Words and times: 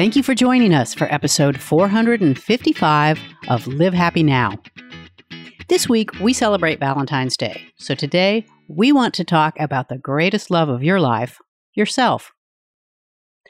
Thank 0.00 0.16
you 0.16 0.22
for 0.22 0.34
joining 0.34 0.72
us 0.72 0.94
for 0.94 1.12
episode 1.12 1.60
455 1.60 3.20
of 3.50 3.66
Live 3.66 3.92
Happy 3.92 4.22
Now. 4.22 4.58
This 5.68 5.90
week, 5.90 6.18
we 6.20 6.32
celebrate 6.32 6.80
Valentine's 6.80 7.36
Day. 7.36 7.64
So 7.76 7.94
today, 7.94 8.46
we 8.66 8.92
want 8.92 9.12
to 9.12 9.24
talk 9.24 9.60
about 9.60 9.90
the 9.90 9.98
greatest 9.98 10.50
love 10.50 10.70
of 10.70 10.82
your 10.82 10.98
life, 10.98 11.36
yourself. 11.74 12.32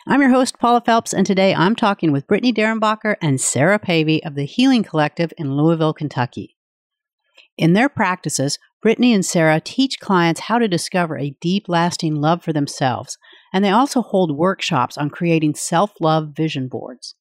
I'm 0.09 0.21
your 0.21 0.31
host, 0.31 0.59
Paula 0.59 0.81
Felps, 0.81 1.13
and 1.13 1.25
today 1.25 1.55
I'm 1.55 1.77
talking 1.77 2.11
with 2.11 2.27
Brittany 2.27 2.53
Derrenbacher 2.53 3.15
and 3.23 3.41
Sarah 3.41 3.79
Pavey 3.79 4.21
of 4.25 4.35
the 4.35 4.45
Healing 4.45 4.83
Collective 4.83 5.33
in 5.39 5.57
Louisville, 5.57 5.95
Kentucky. 5.95 6.57
In 7.57 7.75
their 7.75 7.89
practices, 7.89 8.59
Brittany 8.83 9.15
and 9.15 9.25
Sarah 9.25 9.61
teach 9.61 10.01
clients 10.01 10.41
how 10.41 10.59
to 10.59 10.67
discover 10.67 11.17
a 11.17 11.37
deep, 11.41 11.69
lasting 11.69 12.17
love 12.17 12.43
for 12.43 12.53
themselves, 12.53 13.19
and 13.53 13.65
they 13.65 13.71
also 13.71 14.03
hold 14.03 14.37
workshops 14.37 14.97
on 14.97 15.11
creating 15.11 15.55
self 15.55 15.93
love 16.01 16.29
vision 16.29 16.69
boards. 16.69 17.15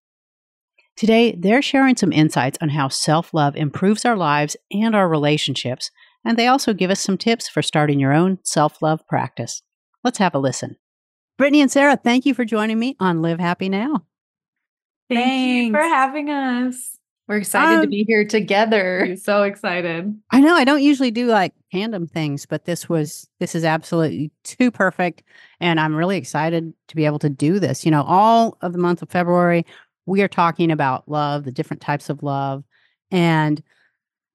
Today, 0.96 1.34
they're 1.38 1.62
sharing 1.62 1.96
some 1.96 2.12
insights 2.12 2.58
on 2.62 2.70
how 2.70 2.90
self 2.90 3.34
love 3.34 3.56
improves 3.56 4.06
our 4.06 4.18
lives 4.18 4.58
and 4.72 4.96
our 4.96 5.08
relationships, 5.08 5.92
and 6.26 6.38
they 6.38 6.48
also 6.48 6.74
give 6.74 6.92
us 6.92 7.00
some 7.00 7.18
tips 7.18 7.48
for 7.48 7.62
starting 7.62 8.00
your 8.00 8.14
own 8.14 8.40
self 8.44 8.82
love 8.82 9.08
practice. 9.08 9.62
Let's 10.04 10.18
have 10.18 10.36
a 10.36 10.40
listen. 10.40 10.78
Brittany 11.38 11.62
and 11.62 11.72
Sarah, 11.72 11.96
thank 11.96 12.26
you 12.26 12.34
for 12.34 12.44
joining 12.44 12.78
me 12.78 12.98
on 13.00 13.22
Live 13.22 13.40
Happy 13.40 13.70
Now. 13.70 14.06
Thank 15.08 15.22
Thanks. 15.22 15.68
you 15.68 15.72
for 15.72 15.80
having 15.80 16.30
us. 16.30 16.99
We're 17.30 17.38
excited 17.38 17.76
to 17.76 17.84
Um, 17.84 17.90
be 17.90 18.04
here 18.06 18.26
together. 18.26 19.06
I'm 19.06 19.16
so 19.16 19.44
excited. 19.44 20.20
I 20.32 20.40
know 20.40 20.56
I 20.56 20.64
don't 20.64 20.82
usually 20.82 21.12
do 21.12 21.28
like 21.28 21.54
tandem 21.72 22.08
things, 22.08 22.48
but 22.48 22.66
this 22.66 22.90
was 22.90 23.30
this 23.40 23.54
is 23.54 23.64
absolutely 23.64 24.32
too 24.44 24.72
perfect 24.72 25.22
and 25.60 25.80
I'm 25.80 25.96
really 25.96 26.18
excited 26.18 26.74
to 26.88 26.96
be 26.96 27.06
able 27.06 27.20
to 27.20 27.30
do 27.30 27.60
this. 27.60 27.86
You 27.86 27.92
know, 27.92 28.02
all 28.02 28.58
of 28.62 28.74
the 28.74 28.80
month 28.80 29.04
of 29.04 29.12
February 29.12 29.64
we 30.08 30.24
are 30.24 30.28
talking 30.28 30.72
about 30.72 31.08
love, 31.08 31.44
the 31.44 31.52
different 31.52 31.82
types 31.82 32.10
of 32.10 32.24
love. 32.24 32.64
And 33.12 33.62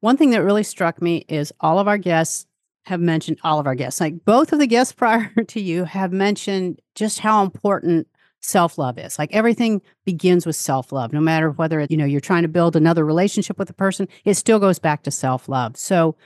one 0.00 0.16
thing 0.16 0.30
that 0.30 0.44
really 0.44 0.62
struck 0.62 1.02
me 1.02 1.24
is 1.28 1.52
all 1.58 1.80
of 1.80 1.88
our 1.88 1.98
guests 1.98 2.46
have 2.86 3.00
mentioned 3.00 3.38
all 3.42 3.58
of 3.58 3.66
our 3.66 3.74
guests, 3.74 4.00
like 4.00 4.24
both 4.24 4.52
of 4.52 4.61
the 4.61 4.68
guests 4.68 4.92
prior 4.96 5.33
to 5.48 5.61
you 5.61 5.83
have 5.83 6.12
mentioned 6.12 6.80
just 6.94 7.18
how 7.18 7.42
important 7.42 8.06
self-love 8.44 8.98
is. 8.98 9.18
Like 9.18 9.32
everything 9.34 9.80
begins 10.04 10.46
with 10.46 10.56
self-love. 10.56 11.12
No 11.12 11.20
matter 11.20 11.50
whether, 11.50 11.86
you 11.88 11.96
know, 11.96 12.04
you're 12.04 12.20
trying 12.20 12.42
to 12.42 12.48
build 12.48 12.76
another 12.76 13.04
relationship 13.04 13.58
with 13.58 13.70
a 13.70 13.74
person, 13.74 14.08
it 14.24 14.34
still 14.34 14.58
goes 14.58 14.78
back 14.78 15.02
to 15.04 15.10
self-love. 15.10 15.76
So, 15.76 16.16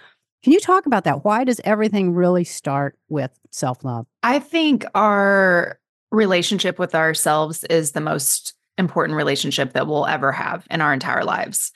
can 0.45 0.53
you 0.53 0.61
talk 0.61 0.87
about 0.87 1.03
that? 1.03 1.25
Why 1.25 1.43
does 1.43 1.61
everything 1.65 2.15
really 2.15 2.45
start 2.45 2.97
with 3.09 3.37
self-love? 3.51 4.07
I 4.23 4.39
think 4.39 4.85
our 4.95 5.81
relationship 6.13 6.79
with 6.79 6.95
ourselves 6.95 7.65
is 7.65 7.91
the 7.93 8.01
most 8.01 8.55
important 8.79 9.17
relationship 9.17 9.73
that 9.73 9.89
we'll 9.89 10.07
ever 10.07 10.31
have 10.31 10.65
in 10.71 10.81
our 10.81 10.93
entire 10.93 11.25
lives. 11.25 11.73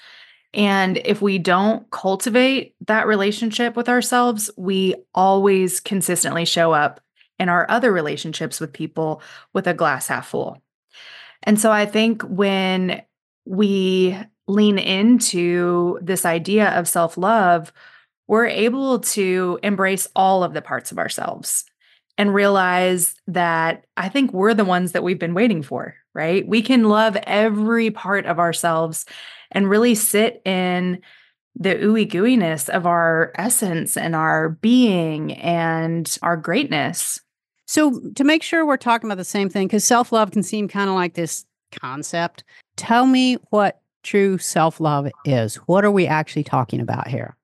And 0.54 0.98
if 1.04 1.20
we 1.20 1.38
don't 1.38 1.90
cultivate 1.90 2.76
that 2.86 3.08
relationship 3.08 3.74
with 3.74 3.88
ourselves, 3.88 4.48
we 4.56 4.94
always 5.12 5.80
consistently 5.80 6.44
show 6.44 6.72
up 6.72 7.00
in 7.38 7.48
our 7.48 7.66
other 7.70 7.92
relationships 7.92 8.60
with 8.60 8.72
people 8.72 9.22
with 9.52 9.66
a 9.66 9.74
glass 9.74 10.08
half 10.08 10.28
full. 10.28 10.62
And 11.42 11.60
so 11.60 11.70
I 11.70 11.86
think 11.86 12.22
when 12.22 13.02
we 13.44 14.16
lean 14.46 14.78
into 14.78 15.98
this 16.02 16.24
idea 16.24 16.70
of 16.70 16.88
self 16.88 17.16
love, 17.16 17.72
we're 18.28 18.46
able 18.46 19.00
to 19.00 19.58
embrace 19.62 20.08
all 20.14 20.44
of 20.44 20.54
the 20.54 20.62
parts 20.62 20.92
of 20.92 20.98
ourselves 20.98 21.64
and 22.18 22.34
realize 22.34 23.14
that 23.26 23.84
I 23.96 24.08
think 24.08 24.32
we're 24.32 24.54
the 24.54 24.64
ones 24.64 24.92
that 24.92 25.02
we've 25.02 25.18
been 25.18 25.34
waiting 25.34 25.62
for, 25.62 25.96
right? 26.14 26.46
We 26.46 26.62
can 26.62 26.84
love 26.84 27.16
every 27.24 27.90
part 27.90 28.26
of 28.26 28.38
ourselves 28.38 29.06
and 29.50 29.68
really 29.68 29.94
sit 29.94 30.40
in 30.44 31.00
the 31.54 31.74
ooey 31.76 32.10
gooiness 32.10 32.68
of 32.68 32.86
our 32.86 33.32
essence 33.36 33.96
and 33.96 34.16
our 34.16 34.50
being 34.50 35.34
and 35.34 36.18
our 36.22 36.36
greatness. 36.36 37.20
So, 37.66 38.00
to 38.16 38.24
make 38.24 38.42
sure 38.42 38.66
we're 38.66 38.76
talking 38.76 39.08
about 39.08 39.18
the 39.18 39.24
same 39.24 39.48
thing, 39.48 39.66
because 39.66 39.84
self 39.84 40.12
love 40.12 40.30
can 40.30 40.42
seem 40.42 40.68
kind 40.68 40.88
of 40.88 40.96
like 40.96 41.14
this 41.14 41.44
concept, 41.70 42.44
tell 42.76 43.06
me 43.06 43.36
what 43.50 43.80
true 44.02 44.38
self 44.38 44.80
love 44.80 45.08
is. 45.24 45.56
What 45.56 45.84
are 45.84 45.90
we 45.90 46.06
actually 46.06 46.44
talking 46.44 46.80
about 46.80 47.08
here? 47.08 47.36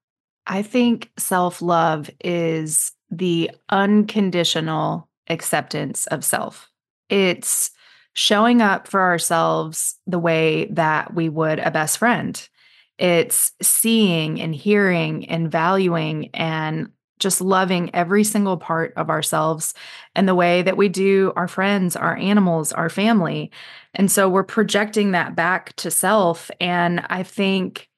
I 0.47 0.63
think 0.63 1.11
self 1.19 1.63
love 1.63 2.11
is 2.21 2.93
the 3.11 3.51
unconditional 3.71 5.09
acceptance 5.29 6.07
of 6.07 6.25
self. 6.25 6.71
It's 7.09 7.71
showing 8.15 8.61
up 8.61 8.89
for 8.89 9.01
ourselves 9.01 9.97
the 10.07 10.19
way 10.19 10.67
that 10.73 11.15
we 11.15 11.29
would 11.29 11.59
a 11.61 11.71
best 11.71 11.99
friend. 11.99 12.49
It's 12.99 13.53
seeing 13.63 14.41
and 14.41 14.55
hearing 14.55 15.29
and 15.29 15.51
valuing 15.51 16.31
and 16.35 16.91
just 17.19 17.41
loving 17.41 17.95
every 17.95 18.25
single 18.25 18.57
part 18.57 18.93
of 18.97 19.11
ourselves 19.11 19.75
and 20.15 20.29
the 20.29 20.35
way 20.35 20.63
that 20.63 20.77
we 20.77 20.89
do 20.89 21.33
our 21.37 21.49
friends, 21.49 21.97
our 21.97 22.17
animals, 22.17 22.73
our 22.73 22.89
family. 22.89 23.51
And 23.95 24.11
so 24.11 24.29
we're 24.29 24.45
projecting 24.45 25.13
that 25.13 25.35
back 25.35 25.75
to 25.77 25.91
self. 25.91 26.51
And 26.61 27.05
I 27.11 27.23
think 27.23 27.89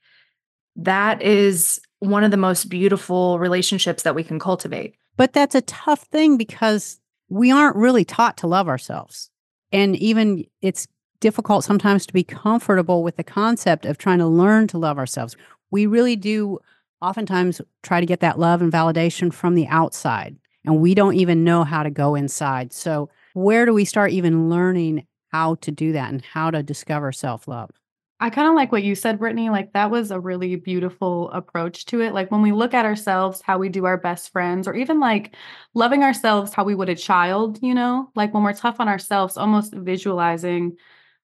that 0.77 1.23
is 1.23 1.81
one 1.99 2.25
of 2.25 2.31
the 2.31 2.37
most 2.37 2.69
beautiful 2.69 3.39
relationships 3.39 4.03
that 4.05 4.15
we 4.15 4.25
can 4.25 4.39
cultivate. 4.39 4.95
But 5.17 5.33
that's 5.33 5.55
a 5.55 5.63
tough 5.63 6.05
thing 6.05 6.39
because 6.39 6.99
we 7.29 7.51
aren't 7.51 7.77
really 7.77 8.05
taught 8.05 8.39
to 8.39 8.47
love 8.47 8.69
ourselves. 8.69 9.31
And 9.71 9.97
even 9.97 10.45
it's 10.63 10.89
difficult 11.21 11.65
sometimes 11.65 12.07
to 12.07 12.13
be 12.13 12.25
comfortable 12.25 13.03
with 13.03 13.17
the 13.17 13.25
concept 13.25 13.87
of 13.87 13.99
trying 13.99 14.19
to 14.19 14.27
learn 14.27 14.67
to 14.69 14.79
love 14.79 14.99
ourselves. 14.99 15.37
We 15.71 15.87
really 15.87 16.17
do 16.17 16.59
oftentimes 17.01 17.61
try 17.83 18.01
to 18.01 18.07
get 18.07 18.21
that 18.21 18.39
love 18.39 18.61
and 18.61 18.73
validation 18.73 19.33
from 19.33 19.55
the 19.55 19.67
outside, 19.69 20.37
and 20.65 20.81
we 20.81 20.95
don't 20.95 21.15
even 21.15 21.45
know 21.45 21.65
how 21.65 21.83
to 21.83 21.91
go 21.91 22.15
inside. 22.15 22.73
So, 22.73 23.11
where 23.35 23.65
do 23.65 23.73
we 23.73 23.85
start 23.85 24.11
even 24.11 24.51
learning 24.51 25.07
how 25.29 25.55
to 25.57 25.71
do 25.71 25.93
that 25.93 26.11
and 26.13 26.25
how 26.25 26.51
to 26.51 26.63
discover 26.63 27.13
self 27.13 27.47
love? 27.47 27.71
I 28.23 28.29
kind 28.29 28.49
of 28.49 28.55
like 28.55 28.71
what 28.71 28.83
you 28.83 28.95
said, 28.95 29.19
Brittany. 29.19 29.49
Like 29.49 29.73
that 29.73 29.91
was 29.91 30.11
a 30.11 30.21
really 30.21 30.55
beautiful 30.57 31.31
approach 31.31 31.87
to 31.87 32.03
it. 32.03 32.13
Like 32.13 32.31
when 32.31 32.43
we 32.43 32.53
look 32.53 32.75
at 32.75 32.85
ourselves, 32.85 33.41
how 33.41 33.57
we 33.57 33.71
do 33.71 33.87
our 33.87 33.97
best 33.97 34.31
friends, 34.31 34.69
or 34.69 34.75
even 34.75 35.01
like 35.01 35.35
loving 35.73 36.03
ourselves 36.03 36.53
how 36.53 36.65
we 36.65 36.75
would 36.75 36.91
a 36.91 36.95
child, 36.95 37.59
you 37.63 37.75
know, 37.75 38.11
like 38.15 38.35
when 38.35 38.43
we're 38.43 38.53
tough 38.53 38.79
on 38.79 38.89
ourselves, 38.89 39.39
almost 39.39 39.73
visualizing 39.73 40.77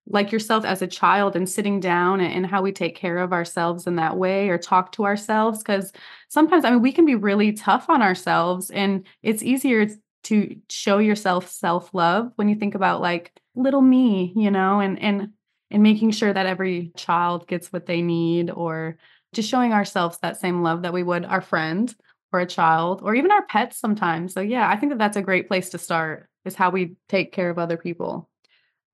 like 0.08 0.30
yourself 0.30 0.64
as 0.64 0.82
a 0.82 0.86
child 0.86 1.34
and 1.34 1.48
sitting 1.48 1.80
down 1.80 2.20
and, 2.20 2.46
how 2.46 2.62
we 2.62 2.70
take 2.70 2.94
care 2.94 3.18
of 3.18 3.32
ourselves 3.32 3.86
in 3.86 3.96
that 3.96 4.16
way 4.16 4.48
or 4.48 4.56
talk 4.58 4.92
to 4.92 5.04
ourselves. 5.04 5.62
Cause 5.62 5.92
sometimes, 6.28 6.64
I 6.64 6.70
mean, 6.70 6.80
we 6.80 6.92
can 6.92 7.04
be 7.04 7.16
really 7.16 7.52
tough 7.52 7.90
on 7.90 8.02
ourselves 8.02 8.70
and 8.70 9.04
it's 9.22 9.42
easier 9.42 9.88
to 10.24 10.56
show 10.70 10.98
yourself 10.98 11.50
self 11.50 11.92
love 11.92 12.30
when 12.36 12.48
you 12.48 12.54
think 12.54 12.74
about 12.74 13.00
like 13.00 13.32
little 13.56 13.80
me, 13.80 14.32
you 14.36 14.50
know, 14.50 14.80
and, 14.80 15.00
and, 15.00 15.30
and 15.70 15.82
making 15.82 16.12
sure 16.12 16.32
that 16.32 16.46
every 16.46 16.92
child 16.96 17.48
gets 17.48 17.72
what 17.72 17.86
they 17.86 18.00
need 18.00 18.50
or 18.50 18.98
just 19.32 19.48
showing 19.48 19.72
ourselves 19.72 20.18
that 20.18 20.40
same 20.40 20.62
love 20.62 20.82
that 20.82 20.92
we 20.92 21.02
would 21.02 21.24
our 21.24 21.40
friend 21.40 21.94
or 22.32 22.40
a 22.40 22.46
child 22.46 23.00
or 23.02 23.14
even 23.14 23.32
our 23.32 23.44
pets 23.46 23.78
sometimes. 23.78 24.34
So 24.34 24.40
yeah, 24.40 24.68
I 24.68 24.76
think 24.76 24.92
that 24.92 24.98
that's 24.98 25.16
a 25.16 25.22
great 25.22 25.48
place 25.48 25.70
to 25.70 25.78
start 25.78 26.28
is 26.44 26.54
how 26.54 26.70
we 26.70 26.96
take 27.08 27.32
care 27.32 27.50
of 27.50 27.58
other 27.58 27.76
people. 27.76 28.28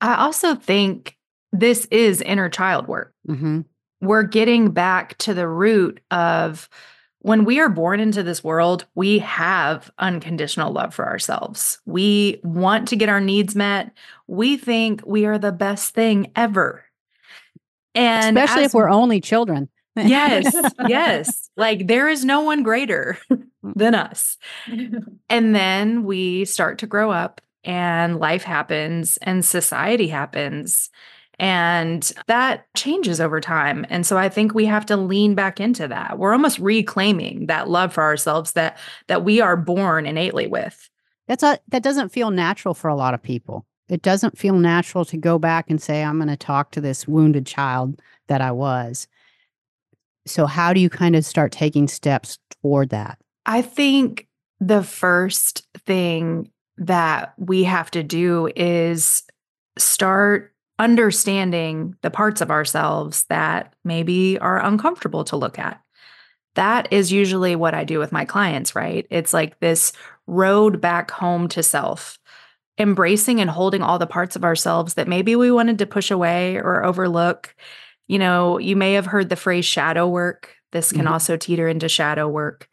I 0.03 0.17
also 0.17 0.55
think 0.57 1.17
this 1.53 1.87
is 1.91 2.21
inner 2.21 2.49
child 2.49 2.89
work. 2.89 3.15
Mm-hmm. 3.29 3.61
We're 4.01 4.25
getting 4.25 4.73
back 4.73 5.17
to 5.19 5.33
the 5.33 5.47
root 5.47 6.01
of 6.11 6.69
when 7.21 7.45
we 7.45 7.61
are 7.61 7.69
born 7.69 8.01
into 8.01 8.25
this 8.25 8.43
world, 8.43 8.85
we 8.97 9.21
have 9.21 9.93
unconditional 9.99 10.73
love 10.73 10.93
for 10.93 11.07
ourselves. 11.07 11.79
We 11.87 12.41
want 12.43 12.89
to 12.89 12.97
get 12.97 13.09
our 13.09 13.21
needs 13.21 13.55
met. 13.55 13.93
We 14.27 14.57
think 14.57 15.03
we 15.07 15.25
are 15.25 15.39
the 15.39 15.53
best 15.53 15.95
thing 15.95 16.33
ever. 16.34 16.84
And 17.95 18.37
Especially 18.37 18.65
if 18.65 18.75
we're 18.75 18.91
only 18.91 19.21
children. 19.21 19.69
yes, 19.95 20.53
yes. 20.89 21.48
Like 21.57 21.87
there 21.87 22.09
is 22.09 22.25
no 22.25 22.41
one 22.41 22.65
greater 22.65 23.19
than 23.63 23.95
us. 23.95 24.37
And 25.28 25.55
then 25.55 26.03
we 26.03 26.45
start 26.45 26.78
to 26.78 26.89
grow 26.89 27.13
up 27.13 27.41
and 27.64 28.18
life 28.18 28.42
happens 28.42 29.16
and 29.18 29.44
society 29.44 30.09
happens. 30.09 30.91
And 31.38 32.10
that 32.26 32.66
changes 32.76 33.20
over 33.20 33.41
time. 33.41 33.86
And 33.88 34.06
so 34.06 34.16
I 34.16 34.28
think 34.28 34.54
we 34.54 34.66
have 34.66 34.86
to 34.86 34.97
lean 34.97 35.34
back 35.34 35.60
into 35.60 35.88
that. 35.88 36.18
We're 36.18 36.32
almost 36.32 36.59
reclaiming 36.59 37.47
that 37.47 37.68
love 37.68 37.92
for 37.92 38.03
ourselves 38.03 38.53
that 38.53 38.78
that 39.09 39.24
we 39.24 39.41
are 39.41 39.56
born 39.56 40.06
innately 40.06 40.47
with. 40.47 40.88
That's 41.28 41.42
a, 41.42 41.59
that 41.68 41.82
doesn't 41.82 42.10
feel 42.10 42.30
natural 42.30 42.74
for 42.74 42.88
a 42.88 42.94
lot 42.94 43.14
of 43.14 43.22
people. 43.22 43.66
It 43.88 44.03
doesn't 44.03 44.38
feel 44.38 44.54
natural 44.54 45.04
to 45.06 45.16
go 45.16 45.38
back 45.38 45.68
and 45.68 45.80
say, 45.80 46.03
I'm 46.03 46.18
going 46.18 46.28
to 46.28 46.36
talk 46.36 46.70
to 46.72 46.80
this 46.80 47.06
wounded 47.09 47.47
child 47.47 48.00
that 48.28 48.41
I 48.41 48.53
was. 48.53 49.06
So, 50.26 50.47
how 50.47 50.72
do 50.72 50.80
you 50.80 50.88
kind 50.88 51.16
of 51.16 51.24
start 51.24 51.53
taking 51.53 51.88
steps 51.88 52.38
toward 52.62 52.91
that? 52.91 53.18
I 53.44 53.62
think 53.62 54.28
the 54.60 54.82
first 54.82 55.66
thing 55.84 56.50
that 56.87 57.34
we 57.39 57.65
have 57.65 57.91
to 57.93 58.03
do 58.03 58.51
is 58.57 59.23
start 59.79 60.53
understanding 60.79 61.97
the 62.03 62.11
parts 62.11 62.41
of 62.41 62.51
ourselves 62.51 63.25
that 63.29 63.75
maybe 63.84 64.39
are 64.41 64.65
uncomfortable 64.65 65.25
to 65.25 65.37
look 65.37 65.59
at. 65.59 65.81
That 66.55 66.93
is 66.93 67.13
usually 67.13 67.57
what 67.57 67.75
I 67.75 67.84
do 67.84 67.99
with 67.99 68.13
my 68.13 68.25
clients, 68.25 68.75
right? 68.75 69.07
It's 69.11 69.33
like 69.33 69.59
this 69.61 69.93
road 70.27 70.81
back 70.81 71.11
home 71.11 71.49
to 71.49 71.63
self, 71.63 72.19
embracing 72.79 73.41
and 73.41 73.49
holding 73.49 73.83
all 73.83 73.99
the 73.99 74.07
parts 74.07 74.34
of 74.34 74.45
ourselves 74.45 74.95
that 74.95 75.09
maybe 75.09 75.37
we 75.37 75.51
wanted 75.51 75.79
to 75.79 75.87
push 75.87 76.11
away 76.11 76.57
or 76.57 76.84
overlook. 76.84 77.55
You 78.09 78.19
know, 78.19 78.59
you 78.59 78.77
may 78.77 78.95
have 78.95 79.07
heard 79.07 79.29
the 79.29 79.37
phrase 79.37 79.65
shadow 79.65 80.09
work. 80.09 80.57
This 80.73 80.91
can 80.91 81.03
mm-hmm. 81.03 81.13
also 81.13 81.37
teeter 81.37 81.69
into 81.69 81.89
shadow 81.89 82.29
work. 82.29 82.69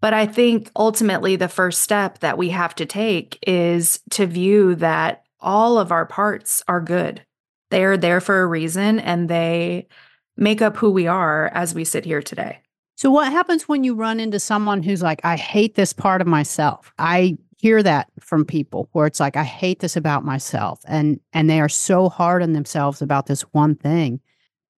But 0.00 0.14
I 0.14 0.26
think 0.26 0.70
ultimately 0.76 1.36
the 1.36 1.48
first 1.48 1.82
step 1.82 2.18
that 2.18 2.38
we 2.38 2.50
have 2.50 2.74
to 2.76 2.86
take 2.86 3.38
is 3.46 4.00
to 4.10 4.26
view 4.26 4.74
that 4.76 5.24
all 5.40 5.78
of 5.78 5.92
our 5.92 6.06
parts 6.06 6.62
are 6.68 6.80
good. 6.80 7.24
They 7.70 7.84
are 7.84 7.96
there 7.96 8.20
for 8.20 8.42
a 8.42 8.46
reason 8.46 8.98
and 8.98 9.28
they 9.28 9.88
make 10.36 10.60
up 10.62 10.76
who 10.76 10.90
we 10.90 11.06
are 11.06 11.48
as 11.54 11.74
we 11.74 11.84
sit 11.84 12.04
here 12.04 12.22
today. 12.22 12.60
So, 12.96 13.10
what 13.10 13.30
happens 13.30 13.68
when 13.68 13.84
you 13.84 13.94
run 13.94 14.20
into 14.20 14.40
someone 14.40 14.82
who's 14.82 15.02
like, 15.02 15.20
I 15.24 15.36
hate 15.36 15.74
this 15.74 15.92
part 15.92 16.20
of 16.20 16.26
myself? 16.26 16.92
I 16.98 17.36
hear 17.58 17.82
that 17.82 18.08
from 18.20 18.44
people 18.44 18.88
where 18.92 19.06
it's 19.06 19.20
like, 19.20 19.36
I 19.36 19.44
hate 19.44 19.80
this 19.80 19.96
about 19.96 20.24
myself. 20.24 20.80
And, 20.86 21.20
and 21.32 21.48
they 21.48 21.60
are 21.60 21.68
so 21.68 22.08
hard 22.08 22.42
on 22.42 22.52
themselves 22.52 23.02
about 23.02 23.26
this 23.26 23.42
one 23.52 23.74
thing. 23.74 24.20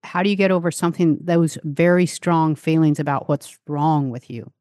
How 0.03 0.23
do 0.23 0.29
you 0.29 0.35
get 0.35 0.51
over 0.51 0.71
something, 0.71 1.17
those 1.21 1.57
very 1.63 2.05
strong 2.05 2.55
feelings 2.55 2.99
about 2.99 3.27
what's 3.27 3.57
wrong 3.67 4.09
with 4.09 4.29
you? 4.29 4.51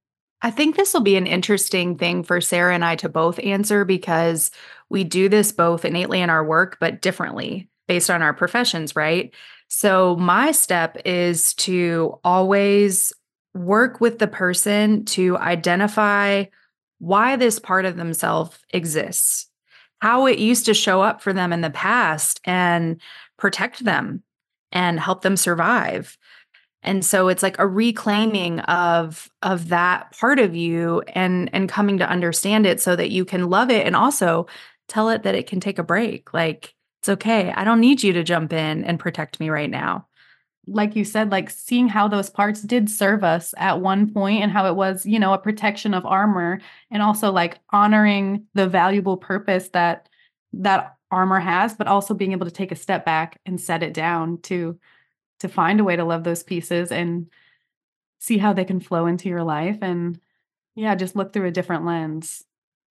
I 0.40 0.50
think 0.50 0.76
this 0.76 0.94
will 0.94 1.00
be 1.00 1.17
an 1.17 1.26
interesting 1.26 1.99
thing 1.99 2.23
for 2.23 2.40
Sarah 2.40 2.75
and 2.75 2.85
I 2.85 2.96
to 2.96 3.08
both 3.08 3.40
answer 3.40 3.85
because 3.85 4.50
we 4.88 5.02
do 5.05 5.29
this 5.29 5.50
both 5.50 5.85
innately 5.85 6.20
in 6.20 6.31
our 6.31 6.44
work, 6.44 6.79
but 6.81 7.02
differently 7.02 7.69
based 7.88 8.11
on 8.11 8.23
our 8.23 8.35
professions, 8.35 8.94
right? 8.94 9.35
So, 9.69 10.17
my 10.17 10.52
step 10.52 10.96
is 11.05 11.55
to 11.55 12.19
always 12.25 13.12
work 13.55 14.00
with 14.00 14.19
the 14.19 14.29
person 14.29 15.05
to 15.06 15.37
identify 15.38 16.44
why 16.99 17.37
this 17.37 17.58
part 17.58 17.85
of 17.85 17.96
themselves 17.96 18.58
exists, 18.70 19.49
how 20.00 20.26
it 20.26 20.38
used 20.38 20.67
to 20.67 20.75
show 20.75 21.02
up 21.02 21.20
for 21.20 21.32
them 21.32 21.52
in 21.52 21.61
the 21.61 21.70
past, 21.70 22.40
and 22.44 23.00
protect 23.37 23.85
them 23.85 24.23
and 24.73 25.00
help 25.00 25.23
them 25.23 25.37
survive 25.37 26.17
and 26.82 27.04
so 27.04 27.28
it's 27.28 27.42
like 27.42 27.58
a 27.58 27.66
reclaiming 27.66 28.60
of 28.60 29.28
of 29.42 29.69
that 29.69 30.16
part 30.19 30.38
of 30.38 30.54
you 30.54 31.02
and 31.14 31.50
and 31.52 31.69
coming 31.69 31.98
to 31.98 32.08
understand 32.08 32.66
it 32.66 32.80
so 32.80 32.94
that 32.96 33.10
you 33.10 33.25
can 33.25 33.50
love 33.50 33.70
it 33.70 33.86
and 33.86 33.96
also 33.96 34.46
tell 34.86 35.08
it 35.08 35.22
that 35.22 35.34
it 35.34 35.46
can 35.46 35.60
take 35.60 35.78
a 35.78 35.82
break 35.82 36.32
like 36.32 36.75
it's 37.00 37.08
okay 37.08 37.52
i 37.52 37.64
don't 37.64 37.80
need 37.80 38.02
you 38.02 38.12
to 38.12 38.22
jump 38.22 38.52
in 38.52 38.84
and 38.84 38.98
protect 39.00 39.40
me 39.40 39.50
right 39.50 39.70
now. 39.70 40.06
Like 40.70 40.96
you 40.96 41.04
said 41.04 41.30
like 41.30 41.48
seeing 41.48 41.88
how 41.88 42.08
those 42.08 42.28
parts 42.28 42.60
did 42.60 42.90
serve 42.90 43.25
us 43.25 43.54
at 43.56 43.80
one 43.80 44.12
point 44.12 44.42
and 44.42 44.52
how 44.52 44.66
it 44.66 44.76
was 44.76 45.06
you 45.06 45.19
know 45.19 45.32
a 45.32 45.38
protection 45.38 45.94
of 45.94 46.04
armor 46.04 46.60
and 46.90 47.02
also 47.02 47.32
like 47.32 47.58
honoring 47.70 48.44
the 48.52 48.69
valuable 48.69 49.16
purpose 49.16 49.70
that 49.70 50.10
that 50.52 50.96
armor 51.10 51.40
has 51.40 51.75
but 51.75 51.86
also 51.86 52.12
being 52.12 52.32
able 52.32 52.44
to 52.44 52.52
take 52.52 52.70
a 52.70 52.76
step 52.76 53.06
back 53.06 53.40
and 53.46 53.58
set 53.58 53.82
it 53.82 53.94
down 53.94 54.38
to 54.42 54.78
to 55.40 55.49
find 55.49 55.81
a 55.81 55.85
way 55.85 55.96
to 55.96 56.05
love 56.05 56.25
those 56.25 56.43
pieces 56.43 56.90
and 56.90 57.26
see 58.19 58.38
how 58.38 58.52
they 58.52 58.64
can 58.64 58.81
flow 58.81 59.06
into 59.06 59.29
your 59.29 59.44
life 59.44 59.79
and 59.82 60.20
yeah, 60.75 60.94
just 60.94 61.17
look 61.17 61.32
through 61.32 61.46
a 61.46 61.52
different 61.52 61.85
lens. 61.85 62.44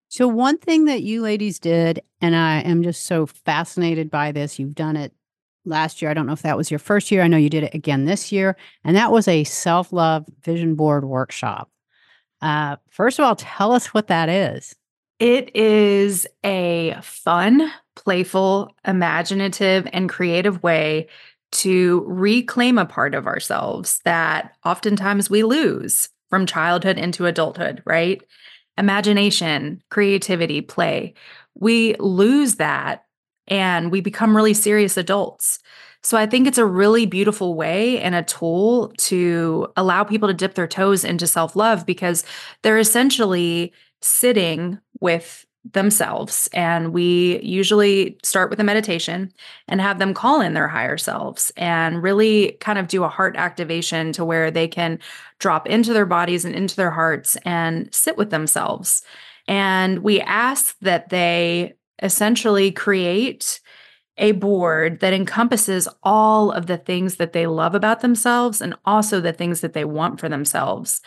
So 0.09 0.27
one 0.27 0.57
thing 0.57 0.85
that 0.85 1.03
you 1.03 1.21
ladies 1.21 1.59
did 1.59 2.01
and 2.21 2.35
I 2.35 2.59
am 2.61 2.83
just 2.83 3.05
so 3.05 3.25
fascinated 3.25 4.09
by 4.09 4.31
this, 4.31 4.57
you've 4.57 4.75
done 4.75 4.95
it 4.95 5.13
last 5.65 6.01
year. 6.01 6.09
I 6.09 6.13
don't 6.13 6.25
know 6.25 6.33
if 6.33 6.41
that 6.41 6.57
was 6.57 6.71
your 6.71 6.79
first 6.79 7.11
year. 7.11 7.21
I 7.21 7.27
know 7.27 7.37
you 7.37 7.49
did 7.49 7.63
it 7.63 7.73
again 7.73 8.05
this 8.05 8.31
year, 8.31 8.55
and 8.83 8.95
that 8.95 9.11
was 9.11 9.27
a 9.27 9.43
self-love 9.43 10.25
vision 10.43 10.75
board 10.75 11.03
workshop. 11.05 11.69
Uh, 12.41 12.77
first 12.89 13.19
of 13.19 13.25
all, 13.25 13.35
tell 13.35 13.73
us 13.73 13.93
what 13.93 14.07
that 14.07 14.29
is. 14.29 14.75
It 15.19 15.55
is 15.55 16.27
a 16.43 16.95
fun, 17.01 17.71
playful, 17.95 18.73
imaginative, 18.85 19.87
and 19.91 20.07
creative 20.07 20.61
way 20.61 21.07
to 21.51 22.03
reclaim 22.07 22.77
a 22.77 22.85
part 22.85 23.15
of 23.15 23.27
ourselves 23.27 23.99
that 24.05 24.55
oftentimes 24.65 25.29
we 25.29 25.43
lose 25.43 26.09
from 26.29 26.45
childhood 26.45 26.97
into 26.97 27.25
adulthood, 27.25 27.81
right? 27.85 28.21
Imagination, 28.77 29.81
creativity, 29.89 30.61
play. 30.61 31.13
We 31.55 31.95
lose 31.99 32.55
that 32.55 33.05
and 33.47 33.91
we 33.91 34.01
become 34.01 34.35
really 34.35 34.53
serious 34.53 34.97
adults. 34.97 35.59
So 36.03 36.17
I 36.17 36.25
think 36.25 36.47
it's 36.47 36.57
a 36.57 36.65
really 36.65 37.05
beautiful 37.05 37.55
way 37.55 37.99
and 37.99 38.13
a 38.13 38.23
tool 38.23 38.93
to 38.97 39.67
allow 39.75 40.03
people 40.03 40.27
to 40.27 40.33
dip 40.33 40.55
their 40.55 40.67
toes 40.67 41.03
into 41.03 41.27
self 41.27 41.55
love 41.55 41.85
because 41.85 42.23
they're 42.61 42.77
essentially 42.77 43.73
sitting 44.01 44.79
with 44.99 45.45
themselves. 45.73 46.47
And 46.53 46.93
we 46.93 47.41
usually 47.41 48.17
start 48.23 48.49
with 48.49 48.59
a 48.59 48.63
meditation 48.63 49.31
and 49.67 49.81
have 49.81 49.99
them 49.99 50.13
call 50.13 50.41
in 50.41 50.53
their 50.53 50.67
higher 50.67 50.97
selves 50.97 51.51
and 51.57 52.03
really 52.03 52.53
kind 52.59 52.79
of 52.79 52.87
do 52.87 53.03
a 53.03 53.09
heart 53.09 53.35
activation 53.35 54.11
to 54.13 54.25
where 54.25 54.51
they 54.51 54.67
can 54.67 54.99
drop 55.39 55.67
into 55.67 55.93
their 55.93 56.05
bodies 56.05 56.45
and 56.45 56.55
into 56.55 56.75
their 56.75 56.91
hearts 56.91 57.35
and 57.45 57.93
sit 57.93 58.17
with 58.17 58.29
themselves. 58.29 59.01
And 59.47 59.99
we 59.99 60.21
ask 60.21 60.77
that 60.81 61.09
they 61.09 61.73
essentially 62.01 62.71
create 62.71 63.59
a 64.17 64.31
board 64.33 64.99
that 64.99 65.13
encompasses 65.13 65.87
all 66.03 66.51
of 66.51 66.65
the 66.65 66.77
things 66.77 67.17
that 67.17 67.33
they 67.33 67.47
love 67.47 67.75
about 67.75 68.01
themselves 68.01 68.61
and 68.61 68.75
also 68.85 69.21
the 69.21 69.33
things 69.33 69.61
that 69.61 69.73
they 69.73 69.85
want 69.85 70.19
for 70.19 70.27
themselves. 70.27 71.01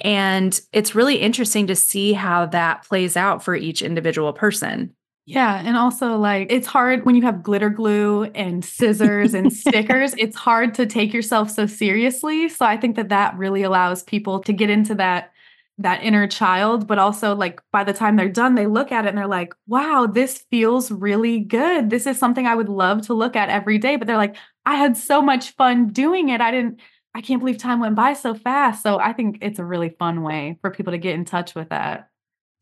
And 0.00 0.58
it's 0.72 0.94
really 0.94 1.16
interesting 1.16 1.66
to 1.68 1.76
see 1.76 2.12
how 2.12 2.46
that 2.46 2.84
plays 2.84 3.16
out 3.16 3.44
for 3.44 3.54
each 3.54 3.82
individual 3.82 4.32
person. 4.32 4.94
Yeah. 5.26 5.62
And 5.64 5.76
also, 5.76 6.16
like, 6.16 6.48
it's 6.50 6.66
hard 6.66 7.06
when 7.06 7.14
you 7.14 7.22
have 7.22 7.42
glitter 7.42 7.70
glue 7.70 8.24
and 8.34 8.62
scissors 8.64 9.32
and 9.32 9.50
stickers, 9.52 10.14
it's 10.18 10.36
hard 10.36 10.74
to 10.74 10.84
take 10.84 11.14
yourself 11.14 11.50
so 11.50 11.66
seriously. 11.66 12.48
So 12.48 12.66
I 12.66 12.76
think 12.76 12.96
that 12.96 13.08
that 13.08 13.36
really 13.38 13.62
allows 13.62 14.02
people 14.02 14.40
to 14.40 14.52
get 14.52 14.68
into 14.68 14.94
that 14.96 15.30
that 15.78 16.04
inner 16.04 16.28
child 16.28 16.86
but 16.86 17.00
also 17.00 17.34
like 17.34 17.60
by 17.72 17.82
the 17.82 17.92
time 17.92 18.14
they're 18.14 18.28
done 18.28 18.54
they 18.54 18.66
look 18.66 18.92
at 18.92 19.06
it 19.06 19.08
and 19.08 19.18
they're 19.18 19.26
like 19.26 19.52
wow 19.66 20.06
this 20.06 20.44
feels 20.48 20.90
really 20.92 21.40
good 21.40 21.90
this 21.90 22.06
is 22.06 22.16
something 22.16 22.46
i 22.46 22.54
would 22.54 22.68
love 22.68 23.04
to 23.04 23.12
look 23.12 23.34
at 23.34 23.48
every 23.48 23.76
day 23.76 23.96
but 23.96 24.06
they're 24.06 24.16
like 24.16 24.36
i 24.64 24.76
had 24.76 24.96
so 24.96 25.20
much 25.20 25.50
fun 25.56 25.88
doing 25.88 26.28
it 26.28 26.40
i 26.40 26.52
didn't 26.52 26.78
I 27.14 27.20
can't 27.20 27.40
believe 27.40 27.58
time 27.58 27.80
went 27.80 27.94
by 27.94 28.14
so 28.14 28.34
fast. 28.34 28.82
So 28.82 28.98
I 28.98 29.12
think 29.12 29.38
it's 29.40 29.58
a 29.58 29.64
really 29.64 29.90
fun 29.90 30.22
way 30.22 30.58
for 30.60 30.70
people 30.70 30.92
to 30.92 30.98
get 30.98 31.14
in 31.14 31.24
touch 31.24 31.54
with 31.54 31.68
that. 31.68 32.08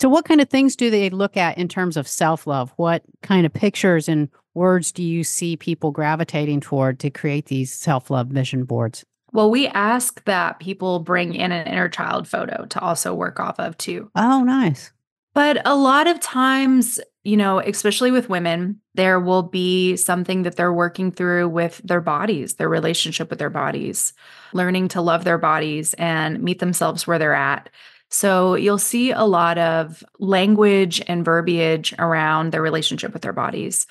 So, 0.01 0.09
what 0.09 0.25
kind 0.25 0.41
of 0.41 0.49
things 0.49 0.75
do 0.75 0.91
they 0.91 1.11
look 1.11 1.37
at 1.37 1.57
in 1.59 1.69
terms 1.69 1.97
of 1.97 2.09
self 2.09 2.47
love? 2.47 2.73
What 2.77 3.05
kind 3.23 3.47
of 3.47 3.53
pictures 3.53 4.09
and 4.09 4.29
words 4.53 4.91
do 4.91 5.03
you 5.03 5.23
see 5.23 5.57
people 5.57 5.93
gravitating 5.93 6.61
toward 6.61 6.99
to 7.01 7.11
create 7.11 7.47
these 7.47 7.73
self 7.73 8.11
love 8.11 8.27
vision 8.27 8.65
boards? 8.65 9.05
Well, 9.33 9.49
we 9.49 9.69
ask 9.69 10.23
that 10.25 10.59
people 10.59 10.99
bring 10.99 11.35
in 11.35 11.53
an 11.53 11.67
inner 11.67 11.89
child 11.89 12.27
photo 12.27 12.67
to 12.67 12.81
also 12.81 13.15
work 13.15 13.39
off 13.39 13.59
of 13.61 13.79
too. 13.79 14.11
Oh, 14.17 14.43
nice. 14.43 14.93
But 15.35 15.63
a 15.67 15.75
lot 15.75 16.07
of 16.07 16.21
times, 16.21 17.01
you 17.25 17.37
know, 17.37 17.59
especially 17.61 18.11
with 18.11 18.29
women, 18.29 18.81
there 18.95 19.19
will 19.19 19.43
be 19.43 19.97
something 19.97 20.43
that 20.43 20.57
they're 20.57 20.73
working 20.73 21.11
through 21.11 21.49
with 21.49 21.81
their 21.85 22.01
bodies, 22.01 22.55
their 22.55 22.69
relationship 22.69 23.31
with 23.31 23.39
their 23.39 23.51
bodies, 23.51 24.13
learning 24.53 24.89
to 24.89 25.01
love 25.01 25.25
their 25.25 25.39
bodies 25.39 25.95
and 25.95 26.43
meet 26.43 26.59
themselves 26.59 27.07
where 27.07 27.19
they're 27.19 27.35
at. 27.35 27.71
So 28.11 28.57
you'll 28.57 28.77
see 28.77 29.11
a 29.11 29.23
lot 29.25 29.57
of 29.57 30.05
language 30.19 31.01
and 31.07 31.25
verbiage 31.25 31.95
around 31.99 32.53
their 32.53 32.61
relationship 32.61 33.15
with 33.15 33.23
their 33.23 33.33
bodies. 33.33 33.87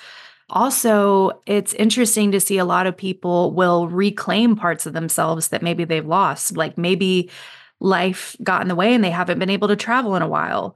Also, 0.51 1.31
it's 1.47 1.73
interesting 1.73 2.31
to 2.31 2.39
see 2.39 2.59
a 2.59 2.65
lot 2.65 2.85
of 2.85 2.95
people 2.95 3.51
will 3.53 3.87
reclaim 3.87 4.55
parts 4.55 4.85
of 4.85 4.93
themselves 4.93 5.47
that 5.47 5.63
maybe 5.63 5.85
they've 5.85 6.05
lost. 6.05 6.55
Like 6.55 6.77
maybe 6.77 7.31
life 7.79 8.35
got 8.43 8.61
in 8.61 8.67
the 8.67 8.75
way 8.75 8.93
and 8.93 9.03
they 9.03 9.09
haven't 9.09 9.39
been 9.39 9.49
able 9.49 9.69
to 9.69 9.75
travel 9.75 10.15
in 10.15 10.21
a 10.21 10.27
while 10.27 10.75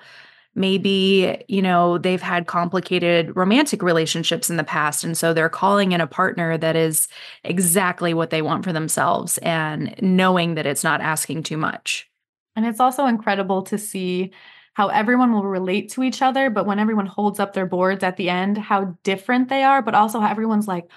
maybe 0.56 1.44
you 1.48 1.62
know 1.62 1.98
they've 1.98 2.22
had 2.22 2.48
complicated 2.48 3.36
romantic 3.36 3.84
relationships 3.84 4.50
in 4.50 4.58
the 4.58 4.64
past 4.64 5.04
and 5.04 5.18
so 5.18 5.34
they're 5.34 5.50
calling 5.50 5.92
in 5.92 6.02
a 6.02 6.08
partner 6.08 6.58
that 6.58 6.76
is 6.76 7.08
exactly 7.44 8.14
what 8.14 8.30
they 8.30 8.42
want 8.42 8.64
for 8.64 8.74
themselves 8.74 9.38
and 9.40 9.94
knowing 10.02 10.56
that 10.56 10.66
it's 10.66 10.84
not 10.84 11.02
asking 11.02 11.44
too 11.44 11.58
much. 11.58 12.10
And 12.56 12.66
it's 12.66 12.80
also 12.80 13.06
incredible 13.06 13.64
to 13.64 13.78
see 13.78 14.32
how 14.74 14.88
everyone 14.88 15.34
will 15.34 15.46
relate 15.46 15.92
to 15.92 16.04
each 16.04 16.22
other 16.22 16.50
but 16.50 16.66
when 16.66 16.80
everyone 16.80 17.06
holds 17.06 17.40
up 17.40 17.54
their 17.54 17.66
boards 17.66 18.04
at 18.04 18.18
the 18.18 18.30
end 18.30 18.58
how 18.58 18.98
different 19.04 19.50
they 19.50 19.64
are 19.64 19.82
but 19.82 19.96
also 19.96 20.20
how 20.20 20.30
everyone's 20.30 20.68
like 20.68 20.90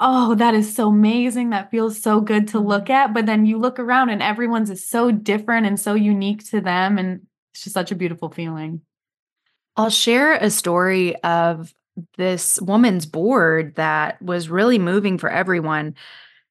oh 0.00 0.34
that 0.36 0.54
is 0.54 0.74
so 0.74 0.88
amazing. 0.88 1.50
That 1.50 1.70
feels 1.70 2.00
so 2.00 2.20
good 2.20 2.48
to 2.48 2.60
look 2.60 2.90
at. 2.90 3.12
But 3.12 3.26
then 3.26 3.46
you 3.46 3.58
look 3.58 3.78
around 3.78 4.10
and 4.10 4.22
everyone's 4.22 4.70
is 4.70 4.84
so 4.84 5.10
different 5.10 5.66
and 5.66 5.78
so 5.78 5.94
unique 5.94 6.48
to 6.50 6.60
them 6.60 6.98
and 6.98 7.26
it's 7.58 7.64
just 7.64 7.74
such 7.74 7.90
a 7.90 7.96
beautiful 7.96 8.30
feeling. 8.30 8.82
I'll 9.76 9.90
share 9.90 10.34
a 10.34 10.48
story 10.48 11.16
of 11.22 11.74
this 12.16 12.60
woman's 12.60 13.04
board 13.04 13.74
that 13.74 14.22
was 14.22 14.48
really 14.48 14.78
moving 14.78 15.18
for 15.18 15.28
everyone. 15.28 15.96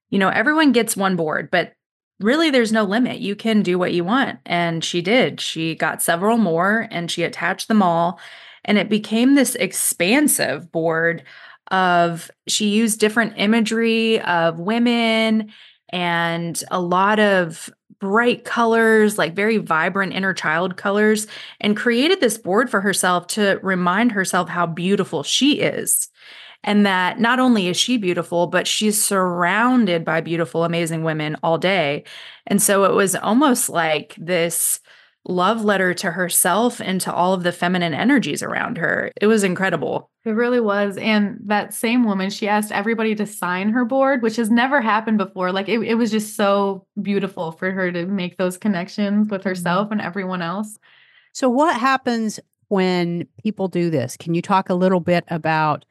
You 0.10 0.20
know, 0.20 0.28
everyone 0.28 0.74
gets 0.74 0.98
one 0.98 1.16
board, 1.16 1.50
but 1.50 1.74
really 2.20 2.50
there's 2.50 2.74
no 2.74 2.84
limit. 2.84 3.20
You 3.20 3.38
can 3.38 3.62
do 3.62 3.80
what 3.80 3.94
you 3.94 4.04
want. 4.04 4.40
And 4.46 4.84
she 4.84 5.02
did. 5.02 5.40
She 5.40 5.76
got 5.76 6.02
several 6.02 6.38
more 6.38 6.90
and 6.92 7.10
she 7.10 7.24
attached 7.24 7.70
them 7.70 7.82
all. 7.82 8.20
And 8.66 8.78
it 8.78 8.90
became 8.90 9.36
this 9.36 9.56
expansive 9.56 10.74
board 10.74 11.24
of 11.72 12.30
she 12.48 12.68
used 12.68 13.00
different 13.00 13.36
imagery 13.38 14.20
of 14.22 14.60
women 14.60 15.54
and 15.90 16.64
a 16.72 16.80
lot 16.80 17.20
of 17.20 17.70
bright 18.00 18.46
colors, 18.46 19.18
like 19.18 19.34
very 19.34 19.58
vibrant 19.58 20.14
inner 20.14 20.34
child 20.34 20.78
colors, 20.78 21.28
and 21.60 21.76
created 21.76 22.20
this 22.20 22.38
board 22.38 22.70
for 22.70 22.82
herself 22.82 23.28
to 23.28 23.60
remind 23.64 24.12
herself 24.12 24.50
how 24.50 24.66
beautiful 24.66 25.24
she 25.24 25.60
is. 25.60 26.10
And 26.64 26.86
that 26.86 27.20
not 27.20 27.40
only 27.40 27.68
is 27.68 27.78
she 27.78 27.98
beautiful, 27.98 28.48
but 28.48 28.68
she's 28.68 29.04
surrounded 29.04 30.04
by 30.04 30.22
beautiful, 30.22 30.64
amazing 30.64 31.04
women 31.04 31.38
all 31.42 31.58
day. 31.58 32.04
And 32.46 32.62
so 32.62 32.84
it 32.84 32.94
was 32.94 33.16
almost 33.16 33.70
like 33.70 34.16
this 34.18 34.80
love 35.28 35.64
letter 35.64 35.94
to 35.94 36.12
herself 36.12 36.80
and 36.80 37.02
to 37.02 37.14
all 37.14 37.34
of 37.34 37.44
the 37.44 37.52
feminine 37.52 37.94
energies 37.94 38.42
around 38.42 38.78
her. 38.78 39.12
It 39.20 39.28
was 39.28 39.44
incredible. 39.44 40.10
It 40.24 40.32
really 40.32 40.62
was. 40.62 40.98
And 40.98 41.38
that 41.46 41.74
same 41.74 42.06
woman, 42.06 42.30
she 42.30 42.48
asked 42.48 42.72
everybody 42.72 43.14
to 43.16 43.26
sign 43.26 43.70
her 43.70 43.86
board, 43.86 44.22
which 44.22 44.38
has 44.38 44.50
never 44.50 44.82
happened 44.82 45.18
before. 45.18 45.52
Like 45.52 45.68
it, 45.68 45.80
it 45.82 45.96
was 45.96 46.12
just 46.12 46.36
so 46.36 46.86
beautiful 47.02 47.52
for 47.52 47.72
her 47.72 47.92
to 47.92 48.06
make 48.06 48.38
those 48.38 48.58
connections 48.58 49.30
with 49.30 49.44
herself 49.44 49.86
mm-hmm. 49.86 49.94
and 49.94 50.02
everyone 50.02 50.42
else. 50.42 50.80
So, 51.34 51.50
what 51.50 51.78
happens 51.78 52.40
when 52.70 53.28
people 53.44 53.68
do 53.68 53.90
this? 53.90 54.18
Can 54.18 54.34
you 54.34 54.42
talk 54.42 54.70
a 54.70 54.76
little 54.76 55.00
bit 55.00 55.24
about 55.28 55.86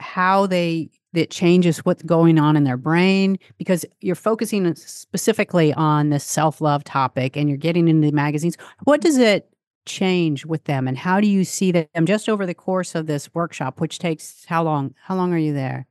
how 0.00 0.46
they 0.46 0.90
that 1.12 1.30
changes 1.30 1.78
what's 1.78 2.02
going 2.02 2.38
on 2.38 2.56
in 2.56 2.64
their 2.64 2.76
brain 2.76 3.38
because 3.58 3.84
you're 4.00 4.14
focusing 4.14 4.74
specifically 4.74 5.72
on 5.74 6.10
this 6.10 6.24
self-love 6.24 6.84
topic 6.84 7.36
and 7.36 7.48
you're 7.48 7.58
getting 7.58 7.88
into 7.88 8.06
the 8.06 8.14
magazines. 8.14 8.56
What 8.84 9.00
does 9.00 9.18
it 9.18 9.48
change 9.84 10.46
with 10.46 10.64
them 10.64 10.86
and 10.86 10.96
how 10.96 11.20
do 11.20 11.26
you 11.26 11.44
see 11.44 11.72
them 11.72 12.06
just 12.06 12.28
over 12.28 12.46
the 12.46 12.54
course 12.54 12.94
of 12.94 13.06
this 13.06 13.32
workshop 13.34 13.80
which 13.80 13.98
takes 13.98 14.44
how 14.46 14.62
long? 14.62 14.94
How 15.02 15.16
long 15.16 15.32
are 15.34 15.38
you 15.38 15.52
there? 15.52 15.86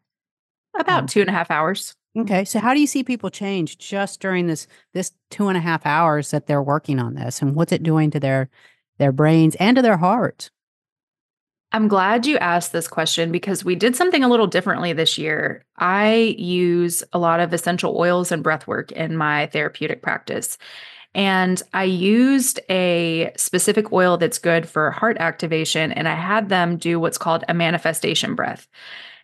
About 0.80 1.02
um, 1.02 1.08
two 1.08 1.22
and 1.22 1.30
a 1.30 1.34
half 1.34 1.52
hours. 1.52 1.96
Okay 2.18 2.46
so 2.46 2.60
how 2.60 2.74
do 2.74 2.80
you 2.80 2.88
see 2.88 3.04
people 3.04 3.30
change 3.30 3.78
just 3.78 4.20
during 4.20 4.48
this 4.48 4.66
this 4.94 5.12
two 5.30 5.50
and 5.50 5.58
a 5.58 5.62
half 5.62 5.86
hours 5.86 6.32
that 6.32 6.48
they're 6.48 6.64
working 6.64 7.00
on 7.00 7.16
this 7.16 7.42
and 7.42 7.56
what's 7.56 7.72
it 7.72 7.84
doing 7.84 8.12
to 8.12 8.20
their 8.20 8.50
their 8.98 9.12
brains 9.12 9.56
and 9.56 9.76
to 9.76 9.82
their 9.82 9.98
hearts 9.98 10.52
I'm 11.74 11.88
glad 11.88 12.26
you 12.26 12.38
asked 12.38 12.74
this 12.74 12.88
question 12.88 13.32
because 13.32 13.64
we 13.64 13.76
did 13.76 13.96
something 13.96 14.24
a 14.24 14.28
little 14.28 14.48
differently 14.48 14.92
this 14.92 15.18
year. 15.18 15.64
I 15.78 16.36
use 16.38 17.04
a 17.14 17.20
lot 17.20 17.40
of 17.40 17.54
essential 17.54 17.98
oils 17.98 18.32
and 18.32 18.44
breath 18.44 18.68
work 18.68 18.92
in 18.92 19.16
my 19.16 19.48
therapeutic 19.48 20.02
practice. 20.02 20.58
And 21.14 21.62
I 21.74 21.84
used 21.84 22.60
a 22.70 23.32
specific 23.38 23.92
oil 23.92 24.18
that's 24.18 24.38
good 24.38 24.68
for 24.68 24.92
heart 24.92 25.18
activation, 25.18 25.92
and 25.92 26.08
I 26.08 26.16
had 26.16 26.50
them 26.50 26.78
do 26.78 27.00
what's 27.00 27.18
called 27.18 27.44
a 27.48 27.54
manifestation 27.54 28.36
breath. 28.36 28.68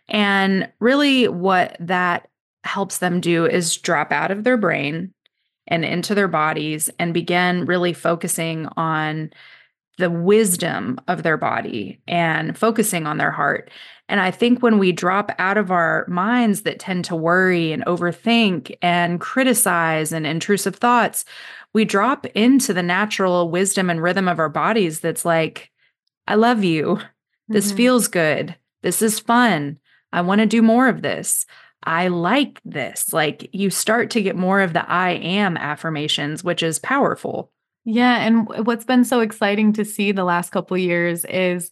And 0.08 0.70
really, 0.80 1.28
what 1.28 1.76
that 1.80 2.28
helps 2.64 2.98
them 2.98 3.20
do 3.20 3.46
is 3.46 3.76
drop 3.76 4.12
out 4.12 4.30
of 4.30 4.44
their 4.44 4.56
brain 4.56 5.12
and 5.66 5.84
into 5.84 6.14
their 6.14 6.28
bodies 6.28 6.90
and 6.98 7.14
begin 7.14 7.66
really 7.66 7.92
focusing 7.92 8.66
on 8.76 9.30
the 9.98 10.10
wisdom 10.10 10.98
of 11.08 11.22
their 11.22 11.36
body 11.36 12.00
and 12.06 12.56
focusing 12.56 13.06
on 13.06 13.18
their 13.18 13.30
heart. 13.30 13.70
And 14.08 14.20
I 14.20 14.30
think 14.30 14.62
when 14.62 14.78
we 14.78 14.92
drop 14.92 15.32
out 15.38 15.58
of 15.58 15.70
our 15.70 16.06
minds 16.08 16.62
that 16.62 16.78
tend 16.78 17.04
to 17.06 17.16
worry 17.16 17.72
and 17.72 17.84
overthink 17.84 18.74
and 18.80 19.20
criticize 19.20 20.12
and 20.12 20.26
intrusive 20.26 20.76
thoughts, 20.76 21.24
we 21.74 21.84
drop 21.84 22.24
into 22.26 22.72
the 22.72 22.82
natural 22.82 23.50
wisdom 23.50 23.90
and 23.90 24.02
rhythm 24.02 24.28
of 24.28 24.38
our 24.38 24.48
bodies 24.48 25.00
that's 25.00 25.24
like, 25.24 25.70
I 26.26 26.36
love 26.36 26.64
you. 26.64 27.00
This 27.48 27.68
mm-hmm. 27.68 27.76
feels 27.76 28.08
good. 28.08 28.56
This 28.82 29.02
is 29.02 29.18
fun. 29.18 29.78
I 30.12 30.22
want 30.22 30.40
to 30.40 30.46
do 30.46 30.62
more 30.62 30.88
of 30.88 31.02
this. 31.02 31.44
I 31.82 32.08
like 32.08 32.60
this. 32.64 33.12
Like 33.12 33.50
you 33.52 33.70
start 33.70 34.10
to 34.10 34.22
get 34.22 34.36
more 34.36 34.60
of 34.60 34.72
the 34.72 34.88
I 34.88 35.10
am 35.10 35.56
affirmations, 35.56 36.42
which 36.42 36.62
is 36.62 36.78
powerful. 36.78 37.50
Yeah, 37.84 38.18
and 38.26 38.48
what's 38.66 38.84
been 38.84 39.04
so 39.04 39.20
exciting 39.20 39.72
to 39.74 39.84
see 39.84 40.12
the 40.12 40.24
last 40.24 40.50
couple 40.50 40.76
years 40.76 41.24
is 41.26 41.70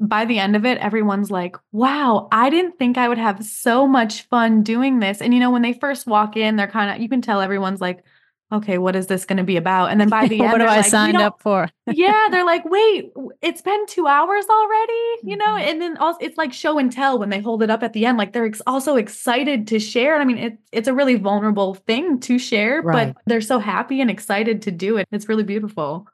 by 0.00 0.24
the 0.26 0.38
end 0.38 0.56
of 0.56 0.66
it 0.66 0.78
everyone's 0.78 1.30
like, 1.30 1.56
"Wow, 1.72 2.28
I 2.32 2.50
didn't 2.50 2.78
think 2.78 2.98
I 2.98 3.08
would 3.08 3.18
have 3.18 3.44
so 3.44 3.86
much 3.86 4.22
fun 4.28 4.62
doing 4.62 5.00
this." 5.00 5.22
And 5.22 5.34
you 5.34 5.40
know, 5.40 5.50
when 5.50 5.62
they 5.62 5.72
first 5.74 6.06
walk 6.06 6.36
in, 6.36 6.56
they're 6.56 6.68
kind 6.68 6.90
of 6.90 7.00
you 7.02 7.08
can 7.08 7.22
tell 7.22 7.40
everyone's 7.40 7.80
like, 7.80 8.04
okay, 8.52 8.78
what 8.78 8.94
is 8.94 9.06
this 9.06 9.24
going 9.24 9.38
to 9.38 9.44
be 9.44 9.56
about? 9.56 9.90
And 9.90 10.00
then 10.00 10.08
by 10.08 10.28
the 10.28 10.40
end, 10.40 10.52
what 10.52 10.58
do 10.58 10.64
I 10.64 10.78
like, 10.78 10.86
signed 10.86 11.16
up 11.16 11.40
for? 11.40 11.68
yeah, 11.92 12.28
they're 12.30 12.44
like, 12.44 12.64
wait, 12.64 13.10
it's 13.42 13.62
been 13.62 13.86
two 13.86 14.06
hours 14.06 14.44
already, 14.48 15.14
you 15.22 15.36
know? 15.36 15.46
Mm-hmm. 15.46 15.68
And 15.68 15.82
then 15.82 15.96
also, 15.96 16.18
it's 16.20 16.38
like 16.38 16.52
show 16.52 16.78
and 16.78 16.92
tell 16.92 17.18
when 17.18 17.30
they 17.30 17.40
hold 17.40 17.62
it 17.62 17.70
up 17.70 17.82
at 17.82 17.92
the 17.92 18.06
end. 18.06 18.18
Like 18.18 18.32
they're 18.32 18.46
ex- 18.46 18.62
also 18.66 18.96
excited 18.96 19.66
to 19.68 19.78
share. 19.78 20.20
I 20.20 20.24
mean, 20.24 20.38
it, 20.38 20.58
it's 20.72 20.88
a 20.88 20.94
really 20.94 21.16
vulnerable 21.16 21.74
thing 21.74 22.20
to 22.20 22.38
share, 22.38 22.82
right. 22.82 23.14
but 23.14 23.22
they're 23.26 23.40
so 23.40 23.58
happy 23.58 24.00
and 24.00 24.10
excited 24.10 24.62
to 24.62 24.70
do 24.70 24.96
it. 24.96 25.08
It's 25.10 25.28
really 25.28 25.44
beautiful. 25.44 26.06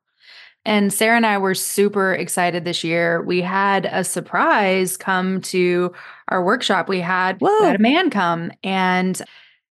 And 0.67 0.93
Sarah 0.93 1.17
and 1.17 1.25
I 1.25 1.39
were 1.39 1.55
super 1.55 2.13
excited 2.13 2.65
this 2.65 2.85
year. 2.85 3.23
We 3.23 3.41
had 3.41 3.87
a 3.87 4.05
surprise 4.05 4.99
come 4.99 5.41
to 5.43 5.93
our 6.29 6.45
workshop. 6.45 6.87
We 6.87 7.01
had, 7.01 7.41
we 7.41 7.49
had 7.63 7.77
a 7.77 7.83
man 7.83 8.11
come 8.11 8.53
and 8.63 9.21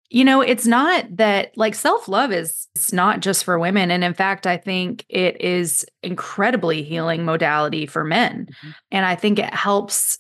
you 0.10 0.24
know, 0.24 0.42
it's 0.42 0.68
not 0.68 1.18
that 1.18 1.58
like 1.58 1.76
self 1.76 2.08
love 2.08 2.32
is 2.32 2.68
it's 2.76 2.94
not 2.94 3.22
just 3.22 3.44
for 3.44 3.58
women. 3.58 3.92
And 3.92 4.04
in 4.04 4.14
fact, 4.14 4.46
I 4.46 4.58
think 4.58 5.06
it 5.10 5.40
is 5.42 5.86
incredibly 6.04 6.84
healing 6.84 7.26
modality 7.26 7.86
for 7.86 8.04
men. 8.04 8.46
Mm-hmm. 8.46 8.72
And 8.92 9.06
I 9.06 9.16
think 9.16 9.40
it 9.40 9.54
helps 9.54 10.18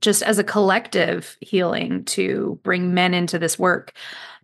just 0.00 0.22
as 0.22 0.38
a 0.38 0.44
collective 0.44 1.36
healing 1.40 2.04
to 2.04 2.58
bring 2.62 2.92
men 2.92 3.14
into 3.14 3.38
this 3.38 3.58
work. 3.58 3.92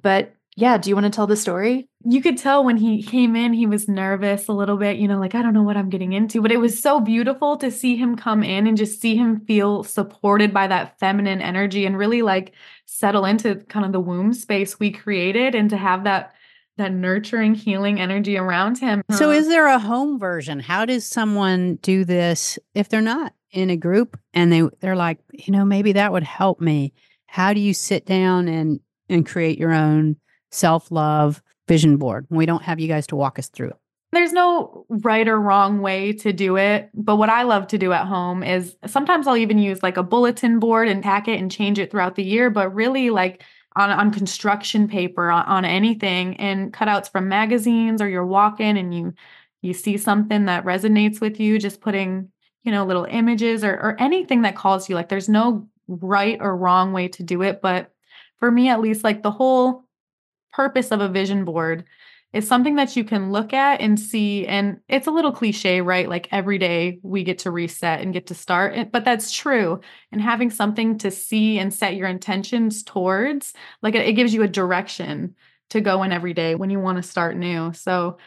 But 0.02 0.34
yeah, 0.56 0.78
do 0.78 0.90
you 0.90 0.96
want 0.96 1.04
to 1.04 1.10
tell 1.10 1.26
the 1.26 1.36
story? 1.36 1.88
You 2.04 2.20
could 2.20 2.36
tell 2.36 2.64
when 2.64 2.76
he 2.76 3.02
came 3.02 3.36
in, 3.36 3.52
he 3.52 3.66
was 3.66 3.88
nervous 3.88 4.48
a 4.48 4.52
little 4.52 4.76
bit, 4.76 4.96
you 4.96 5.06
know, 5.06 5.18
like, 5.18 5.34
I 5.34 5.42
don't 5.42 5.54
know 5.54 5.62
what 5.62 5.76
I'm 5.76 5.90
getting 5.90 6.12
into. 6.12 6.42
But 6.42 6.52
it 6.52 6.58
was 6.58 6.80
so 6.80 7.00
beautiful 7.00 7.56
to 7.58 7.70
see 7.70 7.96
him 7.96 8.16
come 8.16 8.42
in 8.42 8.66
and 8.66 8.76
just 8.76 9.00
see 9.00 9.16
him 9.16 9.40
feel 9.46 9.84
supported 9.84 10.52
by 10.52 10.66
that 10.66 10.98
feminine 10.98 11.40
energy 11.40 11.86
and 11.86 11.96
really 11.96 12.22
like 12.22 12.52
settle 12.86 13.24
into 13.24 13.56
kind 13.68 13.86
of 13.86 13.92
the 13.92 14.00
womb 14.00 14.32
space 14.32 14.80
we 14.80 14.90
created 14.90 15.54
and 15.54 15.70
to 15.70 15.76
have 15.76 16.04
that 16.04 16.34
that 16.76 16.92
nurturing 16.92 17.54
healing 17.54 18.00
energy 18.00 18.38
around 18.38 18.78
him. 18.78 19.02
So 19.10 19.30
uh-huh. 19.30 19.38
is 19.38 19.48
there 19.48 19.66
a 19.66 19.78
home 19.78 20.18
version? 20.18 20.60
How 20.60 20.86
does 20.86 21.04
someone 21.04 21.76
do 21.76 22.04
this 22.04 22.58
if 22.74 22.88
they're 22.88 23.02
not 23.02 23.34
in 23.50 23.70
a 23.70 23.76
group 23.76 24.18
and 24.32 24.52
they 24.52 24.62
they're 24.80 24.96
like, 24.96 25.18
you 25.32 25.52
know, 25.52 25.64
maybe 25.64 25.92
that 25.92 26.12
would 26.12 26.22
help 26.22 26.60
me. 26.60 26.92
How 27.26 27.52
do 27.52 27.60
you 27.60 27.74
sit 27.74 28.06
down 28.06 28.48
and 28.48 28.80
and 29.08 29.26
create 29.26 29.58
your 29.58 29.72
own 29.72 30.16
self-love 30.50 31.42
vision 31.68 31.96
board? 31.96 32.26
We 32.30 32.46
don't 32.46 32.62
have 32.62 32.80
you 32.80 32.88
guys 32.88 33.06
to 33.08 33.16
walk 33.16 33.38
us 33.38 33.48
through. 33.48 33.72
There's 34.12 34.32
no 34.32 34.86
right 34.88 35.28
or 35.28 35.40
wrong 35.40 35.82
way 35.82 36.12
to 36.14 36.32
do 36.32 36.56
it. 36.56 36.90
But 36.94 37.16
what 37.16 37.28
I 37.28 37.44
love 37.44 37.68
to 37.68 37.78
do 37.78 37.92
at 37.92 38.06
home 38.06 38.42
is 38.42 38.76
sometimes 38.86 39.28
I'll 39.28 39.36
even 39.36 39.58
use 39.58 39.82
like 39.84 39.96
a 39.96 40.02
bulletin 40.02 40.58
board 40.58 40.88
and 40.88 41.02
pack 41.02 41.28
it 41.28 41.38
and 41.38 41.50
change 41.50 41.78
it 41.78 41.92
throughout 41.92 42.16
the 42.16 42.24
year. 42.24 42.50
But 42.50 42.74
really, 42.74 43.10
like 43.10 43.44
on, 43.76 43.90
on 43.90 44.10
construction 44.10 44.88
paper, 44.88 45.30
on, 45.30 45.44
on 45.44 45.64
anything, 45.64 46.36
and 46.38 46.72
cutouts 46.72 47.10
from 47.10 47.28
magazines, 47.28 48.02
or 48.02 48.08
you're 48.08 48.26
walking 48.26 48.76
and 48.76 48.92
you 48.92 49.14
you 49.62 49.74
see 49.74 49.96
something 49.96 50.46
that 50.46 50.64
resonates 50.64 51.20
with 51.20 51.38
you, 51.38 51.58
just 51.58 51.80
putting, 51.80 52.30
you 52.64 52.72
know, 52.72 52.84
little 52.84 53.04
images 53.04 53.62
or, 53.62 53.74
or 53.74 53.96
anything 54.00 54.42
that 54.42 54.56
calls 54.56 54.88
you. 54.88 54.96
Like 54.96 55.08
there's 55.08 55.28
no 55.28 55.68
right 55.86 56.38
or 56.40 56.56
wrong 56.56 56.92
way 56.92 57.08
to 57.08 57.22
do 57.22 57.42
it. 57.42 57.60
But 57.60 57.92
for 58.40 58.50
me, 58.50 58.70
at 58.70 58.80
least, 58.80 59.04
like 59.04 59.22
the 59.22 59.30
whole 59.30 59.84
purpose 60.52 60.90
of 60.90 61.00
a 61.00 61.08
vision 61.08 61.44
board 61.44 61.84
is 62.32 62.46
something 62.46 62.76
that 62.76 62.94
you 62.94 63.02
can 63.02 63.32
look 63.32 63.52
at 63.52 63.80
and 63.80 63.98
see. 63.98 64.46
And 64.46 64.78
it's 64.88 65.08
a 65.08 65.10
little 65.10 65.32
cliche, 65.32 65.80
right? 65.80 66.08
Like 66.08 66.28
every 66.30 66.58
day 66.58 67.00
we 67.02 67.24
get 67.24 67.40
to 67.40 67.50
reset 67.50 68.00
and 68.00 68.12
get 68.12 68.28
to 68.28 68.34
start, 68.34 68.92
but 68.92 69.04
that's 69.04 69.32
true. 69.32 69.80
And 70.12 70.20
having 70.20 70.50
something 70.50 70.98
to 70.98 71.10
see 71.10 71.58
and 71.58 71.74
set 71.74 71.96
your 71.96 72.06
intentions 72.06 72.84
towards, 72.84 73.52
like 73.82 73.96
it, 73.96 74.12
gives 74.12 74.32
you 74.32 74.42
a 74.42 74.48
direction 74.48 75.34
to 75.70 75.80
go 75.80 76.02
in 76.02 76.12
every 76.12 76.34
day 76.34 76.54
when 76.54 76.70
you 76.70 76.78
want 76.78 76.98
to 76.98 77.02
start 77.02 77.36
new. 77.36 77.72
So, 77.72 78.18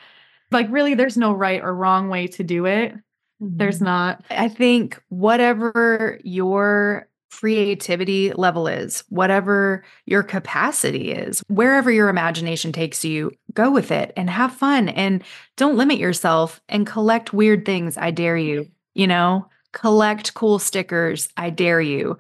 like, 0.51 0.67
really, 0.69 0.93
there's 0.93 1.17
no 1.17 1.33
right 1.33 1.61
or 1.61 1.73
wrong 1.73 2.09
way 2.09 2.27
to 2.27 2.43
do 2.43 2.65
it. 2.65 2.93
There's 3.39 3.77
mm-hmm. 3.77 3.85
not. 3.85 4.25
I 4.29 4.49
think 4.49 5.01
whatever 5.09 6.19
your 6.23 7.07
creativity 7.39 8.31
level 8.33 8.67
is, 8.67 9.03
whatever 9.09 9.83
your 10.05 10.21
capacity 10.23 11.11
is, 11.11 11.41
wherever 11.47 11.91
your 11.91 12.09
imagination 12.09 12.71
takes 12.71 13.03
you, 13.03 13.31
go 13.53 13.71
with 13.71 13.91
it 13.91 14.13
and 14.15 14.29
have 14.29 14.53
fun 14.53 14.89
and 14.89 15.23
don't 15.57 15.77
limit 15.77 15.97
yourself 15.97 16.61
and 16.69 16.85
collect 16.85 17.33
weird 17.33 17.65
things. 17.65 17.97
I 17.97 18.11
dare 18.11 18.37
you, 18.37 18.69
you 18.93 19.07
know, 19.07 19.47
collect 19.71 20.35
cool 20.35 20.59
stickers. 20.59 21.27
I 21.35 21.49
dare 21.49 21.81
you. 21.81 22.17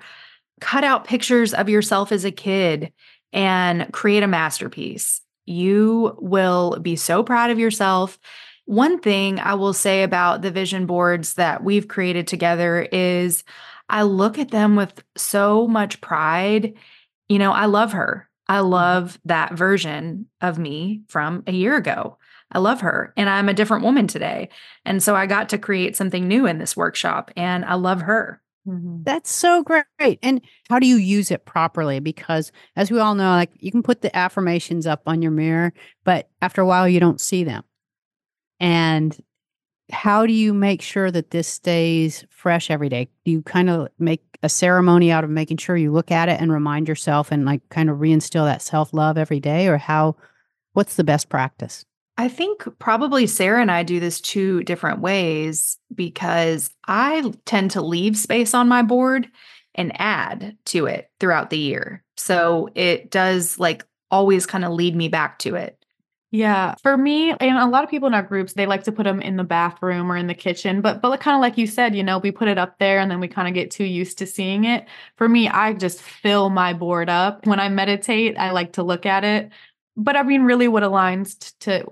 Cut 0.61 0.83
out 0.83 1.05
pictures 1.05 1.53
of 1.53 1.69
yourself 1.69 2.11
as 2.11 2.25
a 2.25 2.31
kid 2.31 2.91
and 3.31 3.91
create 3.93 4.23
a 4.23 4.27
masterpiece. 4.27 5.21
You 5.45 6.17
will 6.19 6.79
be 6.81 6.95
so 6.95 7.23
proud 7.23 7.51
of 7.51 7.59
yourself. 7.59 8.17
One 8.65 8.99
thing 8.99 9.39
I 9.39 9.53
will 9.53 9.73
say 9.73 10.03
about 10.03 10.41
the 10.41 10.51
vision 10.51 10.85
boards 10.85 11.35
that 11.35 11.63
we've 11.63 11.87
created 11.87 12.27
together 12.27 12.87
is 12.91 13.43
I 13.93 14.01
look 14.01 14.39
at 14.39 14.49
them 14.49 14.75
with 14.75 15.03
so 15.15 15.67
much 15.67 16.01
pride. 16.01 16.73
You 17.29 17.37
know, 17.37 17.51
I 17.51 17.67
love 17.67 17.93
her. 17.93 18.27
I 18.47 18.57
mm-hmm. 18.57 18.69
love 18.71 19.19
that 19.25 19.53
version 19.53 20.25
of 20.41 20.57
me 20.57 21.03
from 21.07 21.43
a 21.45 21.51
year 21.51 21.77
ago. 21.77 22.17
I 22.51 22.57
love 22.57 22.81
her 22.81 23.13
and 23.15 23.29
I'm 23.29 23.49
a 23.49 23.53
different 23.53 23.83
woman 23.83 24.07
today. 24.07 24.49
And 24.83 25.01
so 25.01 25.15
I 25.15 25.27
got 25.27 25.49
to 25.49 25.59
create 25.59 25.95
something 25.95 26.27
new 26.27 26.47
in 26.47 26.57
this 26.57 26.75
workshop 26.75 27.31
and 27.37 27.63
I 27.65 27.75
love 27.75 28.01
her. 28.01 28.41
Mm-hmm. 28.67 29.03
That's 29.03 29.31
so 29.31 29.63
great. 29.63 30.19
And 30.23 30.41
how 30.69 30.79
do 30.79 30.87
you 30.87 30.95
use 30.95 31.29
it 31.29 31.45
properly? 31.45 31.99
Because 31.99 32.51
as 32.75 32.89
we 32.89 32.99
all 32.99 33.13
know, 33.13 33.29
like 33.29 33.51
you 33.59 33.71
can 33.71 33.83
put 33.83 34.01
the 34.01 34.15
affirmations 34.15 34.87
up 34.87 35.03
on 35.05 35.21
your 35.21 35.31
mirror, 35.31 35.71
but 36.03 36.29
after 36.41 36.61
a 36.61 36.65
while 36.65 36.87
you 36.89 36.99
don't 36.99 37.21
see 37.21 37.43
them. 37.43 37.63
And 38.59 39.19
how 39.91 40.25
do 40.25 40.33
you 40.33 40.53
make 40.53 40.81
sure 40.81 41.11
that 41.11 41.31
this 41.31 41.47
stays 41.47 42.25
fresh 42.29 42.71
every 42.71 42.89
day? 42.89 43.09
Do 43.25 43.31
you 43.31 43.41
kind 43.41 43.69
of 43.69 43.89
make 43.99 44.21
a 44.41 44.49
ceremony 44.49 45.11
out 45.11 45.23
of 45.23 45.29
making 45.29 45.57
sure 45.57 45.75
you 45.75 45.91
look 45.91 46.11
at 46.11 46.29
it 46.29 46.39
and 46.39 46.51
remind 46.51 46.87
yourself 46.87 47.31
and 47.31 47.45
like 47.45 47.67
kind 47.69 47.89
of 47.89 47.97
reinstill 47.97 48.45
that 48.45 48.61
self 48.61 48.93
love 48.93 49.17
every 49.17 49.39
day? 49.39 49.67
Or 49.67 49.77
how, 49.77 50.15
what's 50.73 50.95
the 50.95 51.03
best 51.03 51.29
practice? 51.29 51.85
I 52.17 52.27
think 52.27 52.67
probably 52.79 53.25
Sarah 53.25 53.61
and 53.61 53.71
I 53.71 53.83
do 53.83 53.99
this 53.99 54.21
two 54.21 54.63
different 54.63 54.99
ways 54.99 55.77
because 55.93 56.69
I 56.87 57.33
tend 57.45 57.71
to 57.71 57.81
leave 57.81 58.17
space 58.17 58.53
on 58.53 58.67
my 58.67 58.83
board 58.83 59.27
and 59.75 59.91
add 59.99 60.55
to 60.65 60.85
it 60.85 61.09
throughout 61.19 61.49
the 61.49 61.57
year. 61.57 62.03
So 62.17 62.69
it 62.75 63.09
does 63.09 63.57
like 63.57 63.83
always 64.11 64.45
kind 64.45 64.63
of 64.63 64.73
lead 64.73 64.95
me 64.95 65.07
back 65.07 65.39
to 65.39 65.55
it. 65.55 65.82
Yeah, 66.35 66.73
for 66.81 66.97
me 66.97 67.29
and 67.29 67.59
a 67.59 67.67
lot 67.67 67.83
of 67.83 67.91
people 67.91 68.07
in 68.07 68.15
our 68.15 68.23
groups, 68.23 68.53
they 68.53 68.65
like 68.65 68.83
to 68.85 68.91
put 68.91 69.03
them 69.03 69.21
in 69.21 69.37
the 69.37 69.43
bathroom 69.43 70.11
or 70.11 70.17
in 70.17 70.25
the 70.25 70.33
kitchen. 70.33 70.81
But 70.81 70.99
but 70.99 71.19
kind 71.19 71.35
of 71.35 71.41
like 71.41 71.59
you 71.59 71.67
said, 71.67 71.95
you 71.95 72.01
know, 72.03 72.17
we 72.17 72.31
put 72.31 72.47
it 72.47 72.57
up 72.57 72.79
there 72.79 72.99
and 72.99 73.11
then 73.11 73.19
we 73.19 73.27
kind 73.27 73.47
of 73.47 73.53
get 73.53 73.69
too 73.69 73.83
used 73.83 74.17
to 74.17 74.25
seeing 74.25 74.65
it. 74.65 74.87
For 75.15 75.29
me, 75.29 75.47
I 75.47 75.73
just 75.73 76.01
fill 76.01 76.49
my 76.49 76.73
board 76.73 77.07
up. 77.07 77.45
When 77.45 77.59
I 77.59 77.69
meditate, 77.69 78.35
I 78.35 78.49
like 78.49 78.73
to 78.73 78.83
look 78.83 79.05
at 79.05 79.23
it 79.23 79.51
but 79.95 80.15
I 80.15 80.23
mean, 80.23 80.43
really, 80.43 80.67
what 80.67 80.83
aligns 80.83 81.53
to 81.59 81.85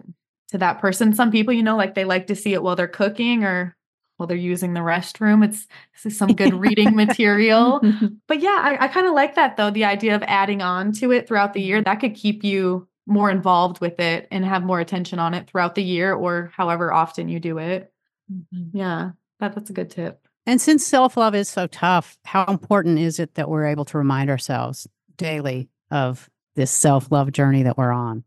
to 0.50 0.58
that 0.58 0.80
person? 0.80 1.14
Some 1.14 1.32
people, 1.32 1.54
you 1.54 1.64
know, 1.64 1.78
like 1.78 1.96
they 1.96 2.06
like 2.06 2.28
to 2.28 2.36
see 2.36 2.54
it 2.54 2.64
while 2.64 2.76
they're 2.76 2.88
cooking 2.88 3.44
or 3.44 3.76
while 4.18 4.28
they're 4.28 4.38
using 4.38 4.74
the 4.74 4.80
restroom. 4.82 5.44
It's 5.46 5.68
this 5.94 6.14
is 6.14 6.18
some 6.18 6.36
good 6.36 6.54
reading 6.54 6.96
material. 6.96 7.82
But 8.28 8.40
yeah, 8.40 8.60
I, 8.62 8.86
I 8.86 8.88
kind 8.88 9.08
of 9.08 9.14
like 9.14 9.36
that 9.36 9.58
though. 9.58 9.72
The 9.72 9.86
idea 9.86 10.16
of 10.16 10.24
adding 10.24 10.62
on 10.62 10.94
to 10.94 11.12
it 11.12 11.28
throughout 11.28 11.54
the 11.54 11.62
year 11.62 11.82
that 11.82 11.96
could 11.96 12.16
keep 12.16 12.44
you 12.44 12.88
more 13.12 13.30
involved 13.30 13.82
with 13.82 14.00
it 14.00 14.28
and 14.32 14.46
have 14.46 14.64
more 14.64 14.80
attention 14.80 15.20
on 15.20 15.34
it 15.34 15.48
throughout 15.48 15.76
the 15.76 15.84
year 15.84 16.14
or 16.14 16.52
however 16.56 16.92
often 16.92 17.30
you 17.30 17.40
do 17.40 17.58
it. 17.58 17.92
Mm-hmm. 18.32 18.78
Yeah, 18.78 19.12
that, 19.40 19.54
that's 19.54 19.70
a 19.70 19.74
good 19.74 19.92
tip. 19.92 20.26
And 20.46 20.60
since 20.60 20.86
self 20.86 21.18
love 21.18 21.36
is 21.36 21.50
so 21.50 21.68
tough, 21.68 22.18
how 22.26 22.46
important 22.46 23.00
is 23.00 23.20
it 23.20 23.36
that 23.36 23.50
we're 23.50 23.68
able 23.68 23.86
to 23.86 23.98
remind 23.98 24.30
ourselves 24.30 24.88
daily 25.18 25.70
of 25.92 26.30
this 26.56 26.72
self 26.72 27.12
love 27.12 27.32
journey 27.32 27.64
that 27.64 27.78
we're 27.78 27.92
on? 27.92 28.24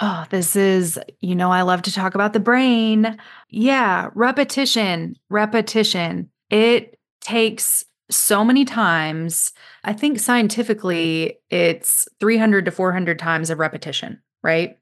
Oh, 0.00 0.24
this 0.30 0.54
is, 0.54 0.98
you 1.20 1.34
know, 1.34 1.50
I 1.50 1.62
love 1.62 1.82
to 1.82 1.92
talk 1.92 2.14
about 2.14 2.32
the 2.32 2.40
brain. 2.40 3.18
Yeah, 3.50 4.10
repetition, 4.14 5.16
repetition. 5.28 6.30
It 6.50 6.98
takes 7.20 7.84
so 8.10 8.44
many 8.44 8.64
times. 8.64 9.52
I 9.84 9.92
think 9.92 10.20
scientifically, 10.20 11.38
it's 11.50 12.08
300 12.20 12.64
to 12.66 12.70
400 12.70 13.18
times 13.18 13.50
of 13.50 13.58
repetition, 13.58 14.22
right? 14.42 14.78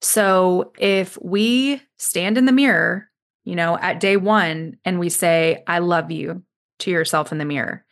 So 0.00 0.72
if 0.78 1.18
we 1.20 1.80
stand 1.98 2.38
in 2.38 2.44
the 2.44 2.52
mirror, 2.52 3.08
you 3.44 3.54
know, 3.54 3.78
at 3.78 4.00
day 4.00 4.16
one 4.16 4.76
and 4.84 4.98
we 4.98 5.08
say, 5.08 5.62
I 5.66 5.78
love 5.78 6.10
you 6.10 6.42
to 6.80 6.90
yourself 6.90 7.32
in 7.32 7.38
the 7.38 7.44
mirror, 7.44 7.84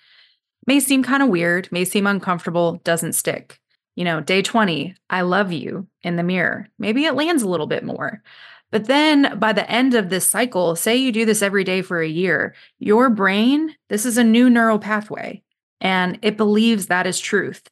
may 0.66 0.80
seem 0.80 1.02
kind 1.02 1.22
of 1.22 1.28
weird, 1.28 1.70
may 1.70 1.84
seem 1.84 2.06
uncomfortable, 2.06 2.80
doesn't 2.84 3.14
stick 3.14 3.60
you 3.96 4.04
know, 4.04 4.20
day 4.20 4.42
20, 4.42 4.94
I 5.10 5.20
love 5.22 5.52
you 5.52 5.86
in 6.02 6.16
the 6.16 6.22
mirror. 6.22 6.68
Maybe 6.78 7.04
it 7.04 7.14
lands 7.14 7.42
a 7.42 7.48
little 7.48 7.66
bit 7.66 7.84
more. 7.84 8.22
But 8.70 8.86
then 8.86 9.38
by 9.38 9.52
the 9.52 9.68
end 9.70 9.94
of 9.94 10.10
this 10.10 10.28
cycle, 10.28 10.74
say 10.74 10.96
you 10.96 11.12
do 11.12 11.24
this 11.24 11.42
every 11.42 11.62
day 11.62 11.80
for 11.80 12.00
a 12.00 12.08
year, 12.08 12.54
your 12.80 13.08
brain, 13.08 13.74
this 13.88 14.04
is 14.04 14.18
a 14.18 14.24
new 14.24 14.50
neural 14.50 14.80
pathway 14.80 15.42
and 15.80 16.18
it 16.22 16.36
believes 16.36 16.86
that 16.86 17.06
is 17.06 17.20
truth. 17.20 17.68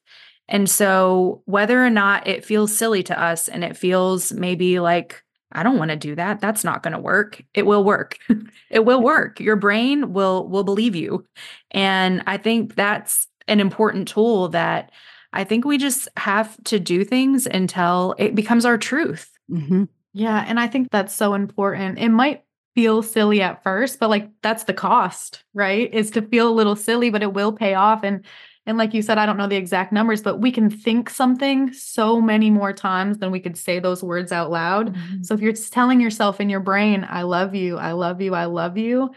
And 0.53 0.69
so 0.69 1.43
whether 1.47 1.85
or 1.85 1.89
not 1.89 2.29
it 2.29 2.45
feels 2.45 2.77
silly 2.77 3.03
to 3.05 3.19
us 3.19 3.49
and 3.49 3.65
it 3.65 3.75
feels 3.75 4.33
maybe 4.35 4.81
like, 4.81 5.25
I 5.51 5.63
don't 5.63 5.79
want 5.79 5.91
to 5.91 5.97
do 5.97 6.15
that. 6.15 6.41
That's 6.41 6.63
not 6.63 6.83
going 6.83 6.93
to 6.93 7.01
work. 7.01 7.43
It 7.55 7.65
will 7.65 7.83
work. 7.83 8.19
it 8.71 8.85
will 8.85 9.01
work. 9.01 9.41
Your 9.41 9.57
brain 9.57 10.13
will 10.13 10.47
will 10.47 10.63
believe 10.63 10.95
you. 10.95 11.27
And 11.71 12.23
I 12.27 12.37
think 12.37 12.75
that's 12.75 13.27
an 13.49 13.61
important 13.61 14.09
tool 14.09 14.49
that 14.49 14.93
I 15.33 15.45
think 15.45 15.65
we 15.65 15.79
just 15.79 16.09
have 16.19 16.63
to 16.65 16.79
do 16.79 17.03
things 17.03 17.47
until 17.47 18.15
it 18.19 18.35
becomes 18.35 18.67
our 18.67 18.77
truth. 18.77 19.31
Mm-hmm. 19.51 19.85
Yeah. 20.13 20.45
And 20.47 20.61
I 20.61 20.69
think 20.69 20.91
that's 20.91 21.15
so 21.15 21.33
important. 21.33 21.99
It 21.99 22.11
might 22.11 22.45
feel 22.75 23.03
silly 23.03 23.41
at 23.41 23.63
first, 23.63 23.99
but 23.99 24.11
like 24.11 24.29
that's 24.43 24.65
the 24.65 24.75
cost, 24.75 25.45
right? 25.55 25.93
Is 25.93 26.11
to 26.13 26.23
feel 26.23 26.49
a 26.49 26.53
little 26.53 26.77
silly, 26.77 27.09
but 27.09 27.23
it 27.23 27.33
will 27.33 27.53
pay 27.53 27.73
off. 27.75 28.03
And 28.03 28.25
and 28.65 28.79
like 28.79 28.95
you 28.95 29.03
said, 29.03 29.19
I 29.19 29.27
don't 29.27 29.37
know 29.37 29.49
the 29.49 29.57
exact 29.57 29.93
numbers, 29.93 30.23
but 30.23 30.39
we 30.39 30.53
can 30.53 30.71
think 30.71 31.11
something 31.11 31.73
so 31.73 32.21
many 32.21 32.49
more 32.49 32.73
times 32.73 33.19
than 33.19 33.33
we 33.33 33.41
could 33.41 33.57
say 33.57 33.81
those 33.81 34.05
words 34.05 34.31
out 34.31 34.51
loud. 34.51 34.95
Mm-hmm. 34.95 35.25
So 35.25 35.35
if 35.35 35.41
you're 35.41 35.53
telling 35.53 36.01
yourself 36.01 36.41
in 36.41 36.49
your 36.49 36.61
brain, 36.61 37.05
I 37.09 37.23
love 37.23 37.57
you, 37.57 37.77
I 37.77 37.93
love 37.93 38.21
you, 38.21 38.35
I 38.35 38.45
love 38.45 38.79
you, 38.79 39.11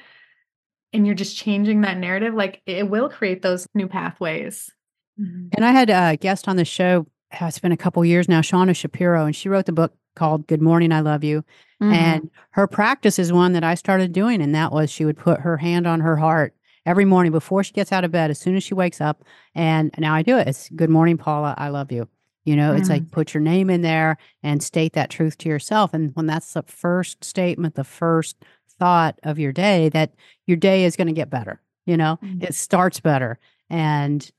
and 0.93 1.05
you're 1.05 1.15
just 1.15 1.37
changing 1.37 1.81
that 1.81 1.97
narrative, 1.97 2.33
like 2.33 2.61
it 2.65 2.89
will 2.89 3.07
create 3.07 3.43
those 3.43 3.67
new 3.75 3.87
pathways. 3.87 4.71
Mm-hmm. 5.19 5.49
And 5.53 5.65
I 5.65 5.71
had 5.71 5.91
a 5.91 6.17
guest 6.17 6.47
on 6.47 6.55
the 6.55 6.65
show. 6.65 7.05
Uh, 7.31 7.45
it's 7.45 7.59
been 7.59 7.71
a 7.71 7.77
couple 7.77 8.03
years 8.03 8.27
now, 8.27 8.41
Shauna 8.41 8.75
Shapiro, 8.75 9.25
and 9.25 9.35
she 9.35 9.49
wrote 9.49 9.67
the 9.67 9.71
book 9.71 9.93
called 10.15 10.47
Good 10.47 10.61
Morning, 10.61 10.91
I 10.91 11.01
Love 11.01 11.23
You. 11.23 11.43
Mm-hmm. 11.83 11.93
And 11.93 12.31
her 12.51 12.65
practice 12.65 13.19
is 13.19 13.31
one 13.31 13.53
that 13.53 13.63
I 13.63 13.75
started 13.75 14.11
doing, 14.11 14.41
and 14.41 14.55
that 14.55 14.71
was 14.71 14.89
she 14.89 15.05
would 15.05 15.17
put 15.17 15.41
her 15.41 15.57
hand 15.57 15.85
on 15.85 15.99
her 15.99 16.17
heart 16.17 16.54
every 16.85 17.05
morning 17.05 17.31
before 17.31 17.63
she 17.63 17.73
gets 17.73 17.91
out 17.91 18.03
of 18.03 18.11
bed, 18.11 18.29
as 18.29 18.39
soon 18.39 18.55
as 18.55 18.63
she 18.63 18.73
wakes 18.73 19.01
up. 19.01 19.23
And 19.53 19.91
now 19.97 20.13
I 20.13 20.21
do 20.21 20.37
it. 20.37 20.47
It's 20.47 20.69
Good 20.69 20.89
Morning, 20.89 21.17
Paula, 21.17 21.55
I 21.57 21.69
love 21.69 21.91
you. 21.91 22.07
You 22.45 22.55
know, 22.55 22.69
mm-hmm. 22.69 22.79
it's 22.79 22.89
like 22.89 23.03
mm. 23.03 23.11
put 23.11 23.33
your 23.33 23.41
name 23.41 23.71
in 23.71 23.81
there 23.81 24.17
and 24.43 24.61
state 24.61 24.93
that 24.93 25.09
truth 25.09 25.37
to 25.39 25.49
yourself. 25.49 25.93
And 25.93 26.15
when 26.15 26.27
that's 26.27 26.53
the 26.53 26.61
first 26.63 27.23
statement, 27.23 27.73
the 27.73 27.83
first 27.83 28.37
thought 28.77 29.19
of 29.23 29.39
your 29.39 29.51
day, 29.51 29.89
that 29.89 30.13
your 30.45 30.57
day 30.57 30.85
is 30.85 30.95
going 30.95 31.07
to 31.07 31.13
get 31.13 31.29
better. 31.29 31.59
You 31.87 31.97
know, 31.97 32.19
mm-hmm. 32.23 32.43
it 32.43 32.53
starts 32.53 32.99
better. 32.99 33.39
And 33.69 34.29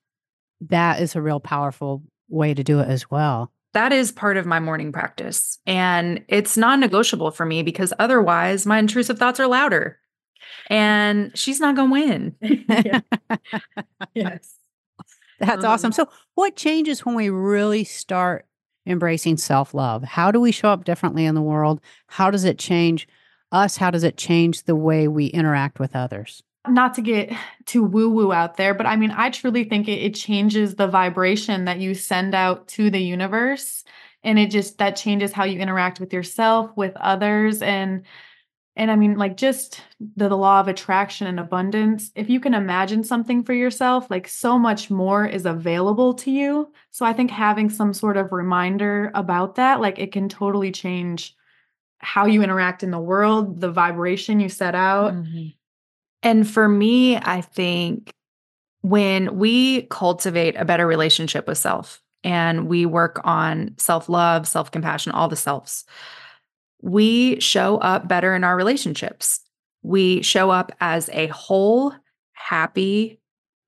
that 0.60 1.00
is 1.00 1.16
a 1.16 1.22
real 1.22 1.40
powerful 1.40 2.02
way 2.28 2.54
to 2.54 2.62
do 2.62 2.80
it 2.80 2.88
as 2.88 3.10
well. 3.10 3.52
That 3.72 3.92
is 3.92 4.10
part 4.12 4.36
of 4.36 4.46
my 4.46 4.60
morning 4.60 4.92
practice. 4.92 5.58
And 5.66 6.24
it's 6.28 6.56
non 6.56 6.80
negotiable 6.80 7.30
for 7.30 7.44
me 7.44 7.62
because 7.62 7.92
otherwise 7.98 8.66
my 8.66 8.78
intrusive 8.78 9.18
thoughts 9.18 9.40
are 9.40 9.48
louder 9.48 9.98
and 10.68 11.36
she's 11.36 11.60
not 11.60 11.76
going 11.76 11.88
to 11.88 11.92
win. 11.92 12.34
yes. 14.14 14.54
That's 15.38 15.64
um, 15.64 15.70
awesome. 15.70 15.92
So, 15.92 16.08
what 16.34 16.56
changes 16.56 17.04
when 17.04 17.14
we 17.14 17.28
really 17.30 17.84
start 17.84 18.46
embracing 18.86 19.36
self 19.36 19.74
love? 19.74 20.02
How 20.02 20.30
do 20.30 20.40
we 20.40 20.52
show 20.52 20.70
up 20.70 20.84
differently 20.84 21.26
in 21.26 21.34
the 21.34 21.42
world? 21.42 21.80
How 22.06 22.30
does 22.30 22.44
it 22.44 22.58
change 22.58 23.06
us? 23.52 23.76
How 23.76 23.90
does 23.90 24.04
it 24.04 24.16
change 24.16 24.62
the 24.64 24.76
way 24.76 25.08
we 25.08 25.26
interact 25.26 25.78
with 25.78 25.94
others? 25.94 26.42
not 26.68 26.94
to 26.94 27.02
get 27.02 27.32
too 27.64 27.82
woo 27.82 28.10
woo 28.10 28.32
out 28.32 28.56
there, 28.56 28.74
but 28.74 28.86
I 28.86 28.96
mean, 28.96 29.10
I 29.10 29.30
truly 29.30 29.64
think 29.64 29.88
it, 29.88 30.02
it, 30.02 30.14
changes 30.14 30.74
the 30.74 30.88
vibration 30.88 31.64
that 31.66 31.78
you 31.78 31.94
send 31.94 32.34
out 32.34 32.68
to 32.68 32.90
the 32.90 33.00
universe. 33.00 33.84
And 34.24 34.38
it 34.38 34.50
just 34.50 34.78
that 34.78 34.96
changes 34.96 35.32
how 35.32 35.44
you 35.44 35.60
interact 35.60 36.00
with 36.00 36.12
yourself, 36.12 36.70
with 36.76 36.96
others. 36.96 37.62
And 37.62 38.02
and 38.76 38.90
I 38.90 38.96
mean, 38.96 39.16
like 39.16 39.36
just 39.36 39.82
the, 40.16 40.28
the 40.28 40.36
law 40.36 40.60
of 40.60 40.68
attraction 40.68 41.26
and 41.26 41.40
abundance. 41.40 42.12
If 42.14 42.28
you 42.28 42.40
can 42.40 42.54
imagine 42.54 43.02
something 43.02 43.42
for 43.42 43.54
yourself, 43.54 44.10
like 44.10 44.28
so 44.28 44.58
much 44.58 44.90
more 44.90 45.26
is 45.26 45.46
available 45.46 46.14
to 46.14 46.30
you. 46.30 46.72
So 46.90 47.06
I 47.06 47.12
think 47.12 47.30
having 47.30 47.70
some 47.70 47.94
sort 47.94 48.16
of 48.16 48.32
reminder 48.32 49.10
about 49.14 49.54
that, 49.56 49.80
like 49.80 49.98
it 49.98 50.12
can 50.12 50.28
totally 50.28 50.70
change 50.72 51.34
how 51.98 52.26
you 52.26 52.42
interact 52.42 52.82
in 52.82 52.90
the 52.90 53.00
world, 53.00 53.60
the 53.60 53.72
vibration 53.72 54.40
you 54.40 54.48
set 54.48 54.74
out. 54.74 55.14
Mm-hmm 55.14 55.48
and 56.26 56.48
for 56.48 56.68
me, 56.68 57.16
I 57.16 57.40
think 57.40 58.12
when 58.80 59.38
we 59.38 59.82
cultivate 59.82 60.56
a 60.56 60.64
better 60.64 60.84
relationship 60.84 61.46
with 61.46 61.56
self 61.56 62.02
and 62.24 62.66
we 62.66 62.84
work 62.84 63.20
on 63.22 63.74
self 63.78 64.08
love, 64.08 64.48
self 64.48 64.72
compassion, 64.72 65.12
all 65.12 65.28
the 65.28 65.36
selves, 65.36 65.84
we 66.86 67.40
show 67.40 67.78
up 67.78 68.06
better 68.06 68.32
in 68.36 68.44
our 68.44 68.56
relationships. 68.56 69.40
we 69.86 70.20
show 70.22 70.50
up 70.50 70.72
as 70.80 71.08
a 71.12 71.28
whole, 71.28 71.92
happy, 72.32 73.20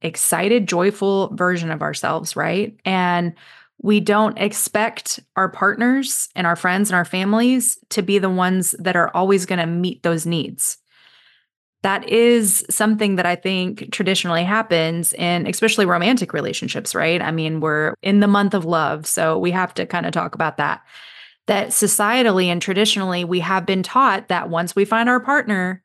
excited, 0.03 0.67
joyful 0.67 1.29
version 1.35 1.71
of 1.71 1.81
ourselves, 1.81 2.35
right? 2.35 2.79
And 2.85 3.35
we 3.81 4.01
don't 4.01 4.37
expect 4.37 5.21
our 5.37 5.49
partners 5.49 6.29
and 6.35 6.45
our 6.45 6.57
friends 6.57 6.91
and 6.91 6.97
our 6.97 7.05
families 7.05 7.79
to 7.91 8.03
be 8.03 8.19
the 8.19 8.29
ones 8.29 8.75
that 8.81 8.97
are 8.97 9.15
always 9.15 9.47
going 9.47 9.61
to 9.61 9.67
meet 9.67 10.03
those 10.03 10.27
needs. 10.27 10.79
That 11.83 12.09
is 12.09 12.67
something 12.69 13.15
that 13.15 13.27
I 13.27 13.37
think 13.37 13.93
traditionally 13.93 14.43
happens 14.43 15.13
in 15.13 15.47
especially 15.47 15.87
romantic 15.87 16.33
relationships, 16.33 16.93
right? 16.97 17.23
I 17.23 17.31
mean, 17.31 17.61
we're 17.61 17.95
in 18.03 18.19
the 18.19 18.27
month 18.27 18.55
of 18.55 18.65
love, 18.65 19.07
so 19.07 19.39
we 19.39 19.53
have 19.53 19.73
to 19.75 19.87
kind 19.87 20.05
of 20.05 20.11
talk 20.11 20.35
about 20.35 20.57
that. 20.57 20.83
That 21.49 21.69
societally 21.69 22.47
and 22.47 22.63
traditionally, 22.63 23.25
we 23.25 23.41
have 23.41 23.67
been 23.67 23.83
taught 23.83 24.29
that 24.29 24.49
once 24.49 24.77
we 24.77 24.85
find 24.85 25.09
our 25.09 25.21
partner, 25.21 25.83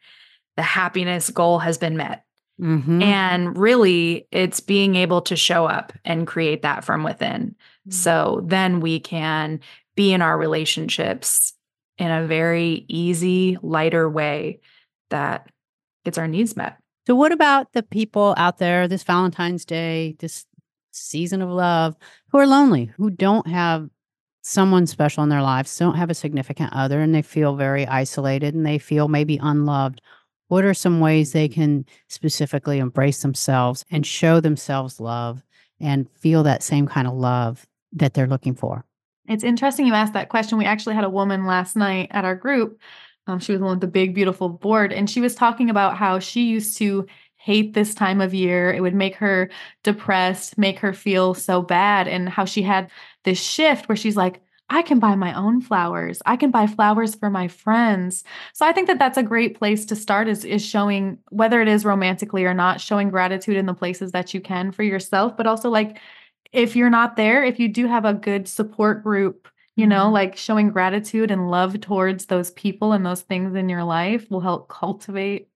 the 0.56 0.62
happiness 0.62 1.30
goal 1.30 1.60
has 1.60 1.78
been 1.78 1.98
met. 1.98 2.24
Mm-hmm. 2.62 3.02
And 3.02 3.58
really, 3.58 4.28
it's 4.32 4.60
being 4.60 4.96
able 4.96 5.22
to 5.24 5.36
show 5.36 5.66
up 5.66 5.92
and 6.06 6.28
create 6.28 6.62
that 6.62 6.84
from 6.84 7.04
within. 7.04 7.56
Mm-hmm. 7.88 7.92
So 7.92 8.42
then 8.46 8.80
we 8.80 9.00
can 9.00 9.60
be 9.96 10.14
in 10.14 10.22
our 10.22 10.38
relationships 10.38 11.54
in 11.98 12.12
a 12.12 12.28
very 12.28 12.86
easy, 12.88 13.58
lighter 13.62 14.10
way 14.10 14.60
that 15.10 15.50
gets 16.06 16.18
our 16.18 16.28
needs 16.28 16.56
met. 16.56 16.78
So, 17.08 17.16
what 17.16 17.32
about 17.32 17.74
the 17.74 17.84
people 17.84 18.34
out 18.38 18.58
there 18.58 18.88
this 18.88 19.04
Valentine's 19.04 19.66
Day, 19.66 20.16
this 20.20 20.46
season 20.92 21.42
of 21.42 21.50
love, 21.50 21.96
who 22.30 22.38
are 22.38 22.48
lonely, 22.48 22.92
who 22.98 23.10
don't 23.10 23.48
have 23.48 23.90
someone 24.44 24.86
special 24.86 25.24
in 25.24 25.30
their 25.30 25.42
lives, 25.42 25.76
don't 25.78 25.96
have 25.96 26.10
a 26.10 26.16
significant 26.16 26.72
other, 26.74 27.02
and 27.02 27.16
they 27.16 27.22
feel 27.22 27.56
very 27.56 27.88
isolated 27.88 28.54
and 28.54 28.66
they 28.66 28.78
feel 28.78 29.08
maybe 29.08 29.40
unloved? 29.42 30.02
What 30.50 30.66
are 30.66 30.74
some 30.74 31.00
ways 31.00 31.32
they 31.32 31.48
can 31.48 31.86
specifically 32.10 32.78
embrace 32.78 33.22
themselves 33.22 33.84
and 33.90 34.06
show 34.06 34.40
themselves 34.40 35.00
love 35.00 35.42
and 35.80 36.08
feel 36.12 36.44
that 36.44 36.62
same 36.62 36.86
kind 36.86 37.08
of 37.08 37.14
love 37.14 37.66
that 37.94 38.14
they're 38.14 38.28
looking 38.28 38.54
for? 38.54 38.86
It's 39.28 39.44
interesting 39.44 39.88
you 39.88 39.94
asked 39.94 40.14
that 40.14 40.30
question. 40.30 40.58
We 40.58 40.66
actually 40.66 40.96
had 40.96 41.06
a 41.06 41.10
woman 41.10 41.46
last 41.46 41.76
night 41.76 42.10
at 42.12 42.26
our 42.26 42.36
group. 42.36 42.80
Um, 43.26 43.40
she 43.40 43.54
was 43.54 43.60
the 43.60 43.66
one 43.66 43.76
with 43.76 43.82
the 43.82 43.88
big, 43.88 44.14
beautiful 44.14 44.50
board, 44.50 44.92
and 44.92 45.10
she 45.10 45.22
was 45.22 45.34
talking 45.34 45.70
about 45.70 45.96
how 45.96 46.20
she 46.20 46.44
used 46.44 46.78
to 46.80 47.08
hate 47.44 47.74
this 47.74 47.94
time 47.94 48.22
of 48.22 48.34
year. 48.34 48.72
It 48.72 48.80
would 48.80 48.96
make 48.96 49.16
her 49.16 49.50
depressed, 49.84 50.58
make 50.58 50.80
her 50.80 50.94
feel 50.94 51.34
so 51.34 51.62
bad, 51.62 52.08
and 52.08 52.30
how 52.30 52.46
she 52.46 52.62
had 52.62 52.90
this 53.26 53.42
shift 53.42 53.90
where 53.90 53.98
she's 53.98 54.16
like, 54.16 54.42
I 54.70 54.82
can 54.82 54.98
buy 54.98 55.16
my 55.16 55.34
own 55.34 55.60
flowers. 55.60 56.22
I 56.26 56.38
can 56.38 56.52
buy 56.52 56.68
flowers 56.68 57.16
for 57.16 57.30
my 57.30 57.50
friends. 57.50 58.24
So 58.54 58.66
I 58.66 58.72
think 58.72 58.88
that 58.88 58.98
that's 58.98 59.18
a 59.18 59.24
great 59.24 59.60
place 59.60 59.86
to 59.88 59.96
start 59.96 60.30
is 60.30 60.46
is 60.46 60.66
showing 60.66 61.18
whether 61.32 61.62
it 61.62 61.68
is 61.68 61.84
romantically 61.84 62.46
or 62.46 62.54
not, 62.54 62.80
showing 62.80 63.10
gratitude 63.10 63.58
in 63.58 63.66
the 63.66 63.74
places 63.74 64.14
that 64.14 64.34
you 64.34 64.40
can 64.40 64.72
for 64.72 64.84
yourself, 64.84 65.36
but 65.36 65.46
also 65.46 65.70
like 65.70 66.00
if 66.54 66.78
you're 66.78 66.90
not 66.90 67.18
there, 67.18 67.44
if 67.44 67.60
you 67.60 67.68
do 67.68 67.88
have 67.88 68.06
a 68.06 68.14
good 68.14 68.48
support 68.48 69.04
group, 69.04 69.50
you 69.76 69.86
know, 69.86 70.06
mm-hmm. 70.06 70.14
like 70.14 70.38
showing 70.38 70.70
gratitude 70.70 71.30
and 71.30 71.52
love 71.52 71.82
towards 71.82 72.28
those 72.28 72.52
people 72.52 72.94
and 72.94 73.06
those 73.06 73.22
things 73.22 73.54
in 73.54 73.68
your 73.68 73.84
life 73.84 74.32
will 74.32 74.40
help 74.40 74.70
cultivate 74.70 75.50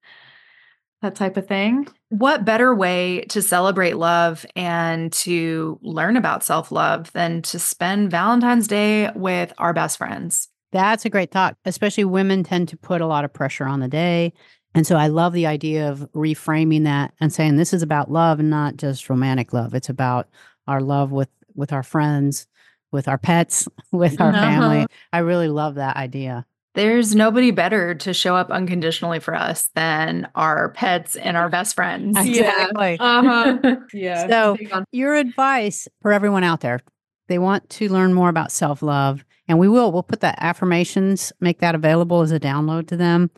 that 1.01 1.15
type 1.15 1.37
of 1.37 1.47
thing. 1.47 1.87
What 2.09 2.45
better 2.45 2.73
way 2.73 3.21
to 3.29 3.41
celebrate 3.41 3.97
love 3.97 4.45
and 4.55 5.11
to 5.13 5.79
learn 5.81 6.17
about 6.17 6.43
self 6.43 6.71
love 6.71 7.11
than 7.13 7.41
to 7.43 7.59
spend 7.59 8.11
Valentine's 8.11 8.67
Day 8.67 9.11
with 9.15 9.53
our 9.57 9.73
best 9.73 9.97
friends? 9.97 10.49
That's 10.71 11.05
a 11.05 11.09
great 11.09 11.31
thought. 11.31 11.55
Especially 11.65 12.05
women 12.05 12.43
tend 12.43 12.69
to 12.69 12.77
put 12.77 13.01
a 13.01 13.07
lot 13.07 13.25
of 13.25 13.33
pressure 13.33 13.65
on 13.65 13.79
the 13.79 13.87
day. 13.87 14.33
And 14.73 14.85
so 14.85 14.95
I 14.95 15.07
love 15.07 15.33
the 15.33 15.47
idea 15.47 15.89
of 15.89 16.07
reframing 16.13 16.83
that 16.83 17.13
and 17.19 17.33
saying 17.33 17.55
this 17.55 17.73
is 17.73 17.81
about 17.81 18.11
love 18.11 18.39
and 18.39 18.49
not 18.49 18.77
just 18.77 19.09
romantic 19.09 19.53
love. 19.53 19.73
It's 19.73 19.89
about 19.89 20.27
our 20.67 20.81
love 20.81 21.11
with 21.11 21.29
with 21.55 21.73
our 21.73 21.83
friends, 21.83 22.47
with 22.91 23.07
our 23.07 23.17
pets, 23.17 23.67
with 23.91 24.21
our 24.21 24.29
uh-huh. 24.29 24.41
family. 24.41 24.87
I 25.11 25.19
really 25.19 25.47
love 25.47 25.75
that 25.75 25.95
idea. 25.97 26.45
There's 26.77 27.15
nobody 27.15 27.49
better 27.49 27.95
to 27.95 28.13
show 28.13 28.35
up 28.35 28.51
unconditionally 28.51 29.19
for 29.19 29.33
us 29.33 29.69
than 29.73 30.29
our 30.35 30.69
pets 30.69 31.15
and 31.15 31.35
our 31.35 31.49
best 31.49 31.73
friends. 31.73 32.15
Exactly. 32.15 32.97
Yeah. 32.99 33.03
Uh-huh. 33.03 33.75
yeah. 33.93 34.27
So, 34.27 34.57
your 34.91 35.15
advice 35.15 35.87
for 36.03 36.13
everyone 36.13 36.43
out 36.43 36.61
there, 36.61 36.81
they 37.29 37.39
want 37.39 37.67
to 37.71 37.89
learn 37.89 38.13
more 38.13 38.29
about 38.29 38.51
self 38.51 38.83
love, 38.83 39.25
and 39.47 39.57
we 39.57 39.67
will. 39.67 39.91
We'll 39.91 40.03
put 40.03 40.19
the 40.19 40.35
affirmations, 40.43 41.33
make 41.39 41.61
that 41.61 41.73
available 41.73 42.21
as 42.21 42.31
a 42.31 42.39
download 42.39 42.89
to 42.89 42.95
them 42.95 43.31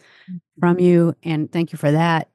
from 0.60 0.76
mm-hmm. 0.76 0.84
you. 0.84 1.16
And 1.24 1.50
thank 1.50 1.72
you 1.72 1.78
for 1.78 1.94
that. 1.94 2.28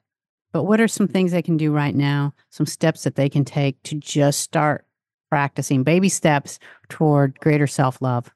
But 0.55 0.63
what 0.63 0.81
are 0.81 0.89
some 0.89 1.07
things 1.07 1.33
they 1.33 1.43
can 1.43 1.59
do 1.59 1.71
right 1.71 1.95
now? 1.95 2.33
Some 2.49 2.65
steps 2.65 3.03
that 3.03 3.17
they 3.17 3.29
can 3.29 3.45
take 3.45 3.83
to 3.83 3.97
just 3.97 4.41
start 4.41 4.87
practicing 5.29 5.83
baby 5.83 6.09
steps 6.09 6.59
toward 6.89 7.39
greater 7.41 7.67
self 7.67 8.01
love? 8.01 8.33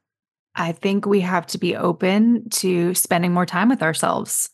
I 0.59 0.73
think 0.73 1.07
we 1.07 1.21
have 1.21 1.47
to 1.49 1.59
be 1.59 1.77
open 1.77 2.51
to 2.51 2.93
spending 2.95 3.33
more 3.33 3.47
time 3.47 3.69
with 3.69 3.81
ourselves. 3.81 4.51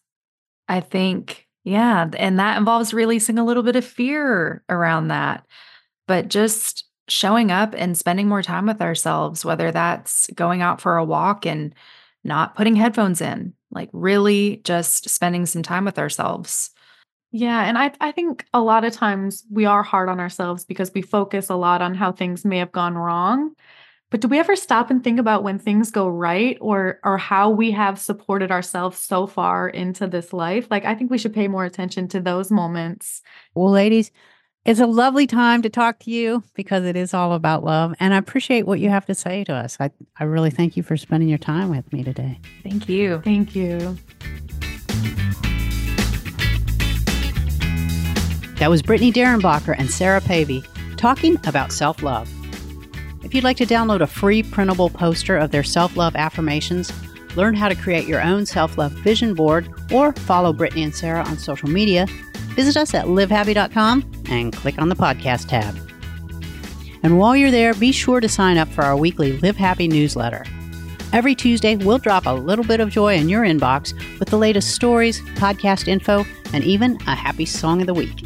I 0.68 0.80
think, 0.80 1.48
yeah, 1.64 2.10
and 2.18 2.38
that 2.38 2.58
involves 2.58 2.92
releasing 2.92 3.38
a 3.38 3.44
little 3.44 3.62
bit 3.62 3.74
of 3.74 3.84
fear 3.84 4.62
around 4.68 5.08
that. 5.08 5.46
But 6.06 6.28
just 6.28 6.84
showing 7.08 7.50
up 7.50 7.74
and 7.76 7.96
spending 7.96 8.28
more 8.28 8.42
time 8.42 8.66
with 8.66 8.82
ourselves, 8.82 9.44
whether 9.44 9.72
that's 9.72 10.28
going 10.34 10.60
out 10.60 10.80
for 10.80 10.98
a 10.98 11.04
walk 11.04 11.46
and 11.46 11.74
not 12.22 12.54
putting 12.54 12.76
headphones 12.76 13.22
in, 13.22 13.54
like 13.70 13.88
really 13.92 14.58
just 14.64 15.08
spending 15.08 15.46
some 15.46 15.62
time 15.62 15.86
with 15.86 15.98
ourselves. 15.98 16.70
Yeah, 17.32 17.64
and 17.64 17.78
I 17.78 17.92
I 18.00 18.12
think 18.12 18.44
a 18.52 18.60
lot 18.60 18.84
of 18.84 18.92
times 18.92 19.44
we 19.50 19.64
are 19.64 19.82
hard 19.82 20.10
on 20.10 20.20
ourselves 20.20 20.64
because 20.66 20.92
we 20.94 21.00
focus 21.02 21.48
a 21.48 21.56
lot 21.56 21.80
on 21.80 21.94
how 21.94 22.12
things 22.12 22.44
may 22.44 22.58
have 22.58 22.72
gone 22.72 22.94
wrong. 22.94 23.54
But 24.14 24.20
do 24.20 24.28
we 24.28 24.38
ever 24.38 24.54
stop 24.54 24.92
and 24.92 25.02
think 25.02 25.18
about 25.18 25.42
when 25.42 25.58
things 25.58 25.90
go 25.90 26.06
right 26.06 26.56
or 26.60 27.00
or 27.02 27.18
how 27.18 27.50
we 27.50 27.72
have 27.72 27.98
supported 27.98 28.52
ourselves 28.52 28.96
so 28.96 29.26
far 29.26 29.68
into 29.68 30.06
this 30.06 30.32
life? 30.32 30.68
Like 30.70 30.84
I 30.84 30.94
think 30.94 31.10
we 31.10 31.18
should 31.18 31.34
pay 31.34 31.48
more 31.48 31.64
attention 31.64 32.06
to 32.10 32.20
those 32.20 32.48
moments. 32.48 33.22
Well, 33.56 33.72
ladies, 33.72 34.12
it's 34.64 34.78
a 34.78 34.86
lovely 34.86 35.26
time 35.26 35.62
to 35.62 35.68
talk 35.68 35.98
to 36.04 36.12
you 36.12 36.44
because 36.54 36.84
it 36.84 36.94
is 36.94 37.12
all 37.12 37.32
about 37.32 37.64
love. 37.64 37.92
And 37.98 38.14
I 38.14 38.18
appreciate 38.18 38.68
what 38.68 38.78
you 38.78 38.88
have 38.88 39.04
to 39.06 39.16
say 39.16 39.42
to 39.42 39.52
us. 39.52 39.76
I, 39.80 39.90
I 40.16 40.22
really 40.22 40.50
thank 40.50 40.76
you 40.76 40.84
for 40.84 40.96
spending 40.96 41.28
your 41.28 41.36
time 41.36 41.70
with 41.70 41.92
me 41.92 42.04
today. 42.04 42.38
Thank 42.62 42.88
you. 42.88 43.20
Thank 43.24 43.56
you. 43.56 43.98
That 48.60 48.70
was 48.70 48.80
Brittany 48.80 49.10
Derrenbacher 49.10 49.74
and 49.76 49.90
Sarah 49.90 50.20
Pavey 50.20 50.62
talking 50.96 51.36
about 51.48 51.72
self 51.72 52.00
love. 52.00 52.32
If 53.24 53.34
you'd 53.34 53.44
like 53.44 53.56
to 53.56 53.66
download 53.66 54.02
a 54.02 54.06
free 54.06 54.42
printable 54.42 54.90
poster 54.90 55.36
of 55.36 55.50
their 55.50 55.62
self 55.62 55.96
love 55.96 56.14
affirmations, 56.14 56.92
learn 57.36 57.54
how 57.54 57.68
to 57.68 57.74
create 57.74 58.06
your 58.06 58.22
own 58.22 58.44
self 58.46 58.76
love 58.76 58.92
vision 58.92 59.34
board, 59.34 59.68
or 59.90 60.12
follow 60.12 60.52
Brittany 60.52 60.82
and 60.82 60.94
Sarah 60.94 61.24
on 61.24 61.38
social 61.38 61.68
media, 61.68 62.06
visit 62.54 62.76
us 62.76 62.94
at 62.94 63.06
livehappy.com 63.06 64.10
and 64.28 64.52
click 64.52 64.78
on 64.78 64.88
the 64.88 64.96
podcast 64.96 65.48
tab. 65.48 65.76
And 67.02 67.18
while 67.18 67.34
you're 67.36 67.50
there, 67.50 67.74
be 67.74 67.92
sure 67.92 68.20
to 68.20 68.28
sign 68.28 68.56
up 68.56 68.68
for 68.68 68.82
our 68.82 68.96
weekly 68.96 69.38
Live 69.40 69.56
Happy 69.56 69.88
newsletter. 69.88 70.44
Every 71.12 71.34
Tuesday, 71.34 71.76
we'll 71.76 71.98
drop 71.98 72.26
a 72.26 72.30
little 72.30 72.64
bit 72.64 72.80
of 72.80 72.90
joy 72.90 73.14
in 73.14 73.28
your 73.28 73.42
inbox 73.42 73.92
with 74.18 74.28
the 74.30 74.38
latest 74.38 74.74
stories, 74.74 75.20
podcast 75.36 75.86
info, 75.86 76.24
and 76.52 76.64
even 76.64 76.98
a 77.06 77.14
happy 77.14 77.44
song 77.46 77.80
of 77.80 77.86
the 77.86 77.94
week. 77.94 78.24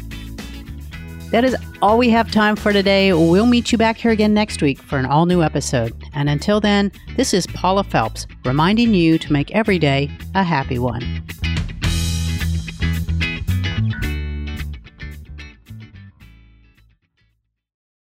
That 1.31 1.43
is 1.43 1.55
all 1.81 1.97
we 1.97 2.09
have 2.09 2.31
time 2.31 2.55
for 2.55 2.73
today. 2.73 3.13
We'll 3.13 3.45
meet 3.45 3.71
you 3.71 3.77
back 3.77 3.97
here 3.97 4.11
again 4.11 4.33
next 4.33 4.61
week 4.61 4.79
for 4.79 4.97
an 4.97 5.05
all 5.05 5.25
new 5.25 5.41
episode. 5.41 5.93
And 6.13 6.29
until 6.29 6.59
then, 6.59 6.91
this 7.15 7.33
is 7.33 7.47
Paula 7.47 7.83
Felps 7.83 8.25
reminding 8.45 8.93
you 8.93 9.17
to 9.19 9.33
make 9.33 9.51
every 9.51 9.79
day 9.79 10.11
a 10.35 10.43
happy 10.43 10.79
one. 10.79 11.23